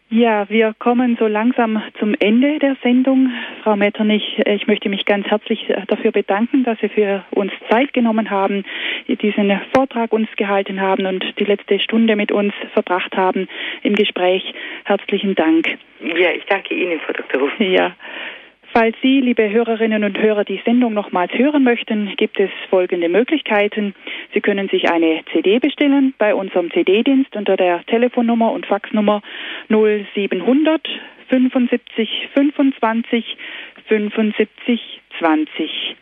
[0.10, 3.32] Ja, wir kommen so langsam zum Ende der Sendung.
[3.64, 8.30] Frau Metternich, ich möchte mich ganz herzlich dafür bedanken, dass Sie für uns Zeit genommen
[8.30, 8.64] haben,
[9.08, 13.48] diesen Vortrag uns gehalten haben und die letzte Stunde mit uns verbracht haben
[13.82, 14.54] im Gespräch.
[14.86, 15.68] Herzlichen Dank.
[16.02, 17.42] Ja, ich danke Ihnen, Frau Dr.
[17.42, 17.52] Ruf.
[17.60, 17.96] Ja.
[18.78, 23.96] Falls Sie, liebe Hörerinnen und Hörer, die Sendung nochmals hören möchten, gibt es folgende Möglichkeiten.
[24.34, 29.22] Sie können sich eine CD bestellen bei unserem CD-Dienst unter der Telefonnummer und Faxnummer
[29.70, 30.82] 0700
[31.30, 33.38] 75 25
[33.88, 35.96] 75 20.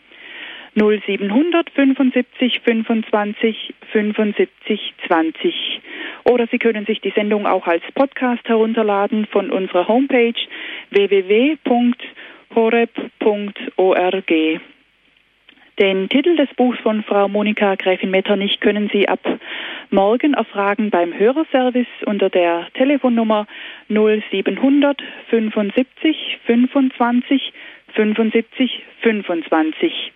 [0.74, 5.82] 0700 75 25 75 20.
[6.24, 10.34] Oder Sie können sich die Sendung auch als Podcast herunterladen von unserer Homepage
[10.90, 11.58] www
[12.56, 14.32] horeb.org.
[15.80, 19.20] Den Titel des Buchs von Frau Monika Gräfin Metternich können Sie ab
[19.90, 23.48] morgen erfragen beim Hörerservice unter der Telefonnummer
[23.90, 27.54] 0700 75 25
[27.96, 30.12] 75 25.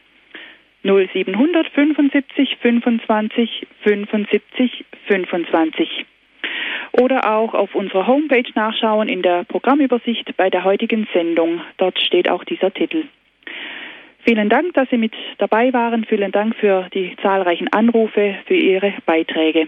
[0.84, 6.06] 0700 75 25 75 25
[6.92, 11.62] oder auch auf unserer Homepage nachschauen in der Programmübersicht bei der heutigen Sendung.
[11.78, 13.06] Dort steht auch dieser Titel.
[14.26, 16.04] Vielen Dank, dass Sie mit dabei waren.
[16.04, 19.68] Vielen Dank für die zahlreichen Anrufe, für Ihre Beiträge.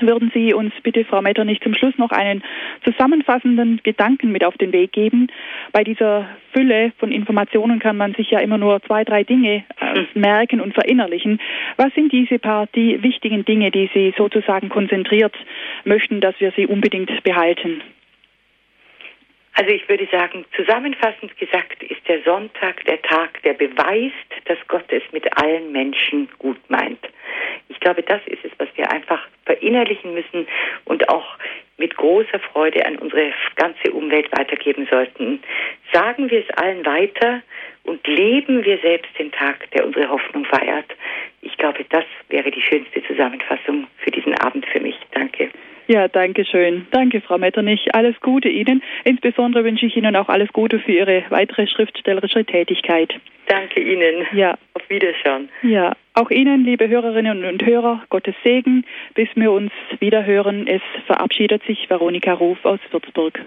[0.00, 2.42] Würden Sie uns bitte, Frau Metternich, zum Schluss noch einen
[2.84, 5.28] zusammenfassenden Gedanken mit auf den Weg geben?
[5.72, 10.04] Bei dieser Fülle von Informationen kann man sich ja immer nur zwei, drei Dinge äh,
[10.14, 11.40] merken und verinnerlichen.
[11.76, 15.34] Was sind diese paar die wichtigen Dinge, die Sie sozusagen konzentriert
[15.84, 17.82] möchten, dass wir sie unbedingt behalten?
[19.54, 24.14] Also ich würde sagen, zusammenfassend gesagt ist der Sonntag der Tag, der beweist,
[24.46, 27.00] dass Gott es mit allen Menschen gut meint.
[27.68, 30.46] Ich glaube, das ist es, was wir einfach verinnerlichen müssen
[30.84, 31.36] und auch
[31.76, 35.42] mit großer Freude an unsere ganze Umwelt weitergeben sollten.
[35.92, 37.42] Sagen wir es allen weiter
[37.84, 40.86] und leben wir selbst den Tag, der unsere Hoffnung feiert.
[41.40, 44.96] Ich glaube, das wäre die schönste Zusammenfassung für diesen Abend für mich.
[45.10, 45.50] Danke.
[45.92, 46.86] Ja, danke schön.
[46.90, 47.94] Danke, Frau Metternich.
[47.94, 48.82] Alles Gute Ihnen.
[49.04, 53.12] Insbesondere wünsche ich Ihnen auch alles Gute für Ihre weitere schriftstellerische Tätigkeit.
[53.46, 54.26] Danke Ihnen.
[54.32, 54.56] Ja.
[54.72, 55.50] Auf Wiederschauen.
[55.60, 58.86] Ja, auch Ihnen, liebe Hörerinnen und Hörer, Gottes Segen.
[59.12, 59.70] Bis wir uns
[60.00, 60.66] wieder hören.
[60.66, 63.38] Es verabschiedet sich Veronika Ruf aus Würzburg.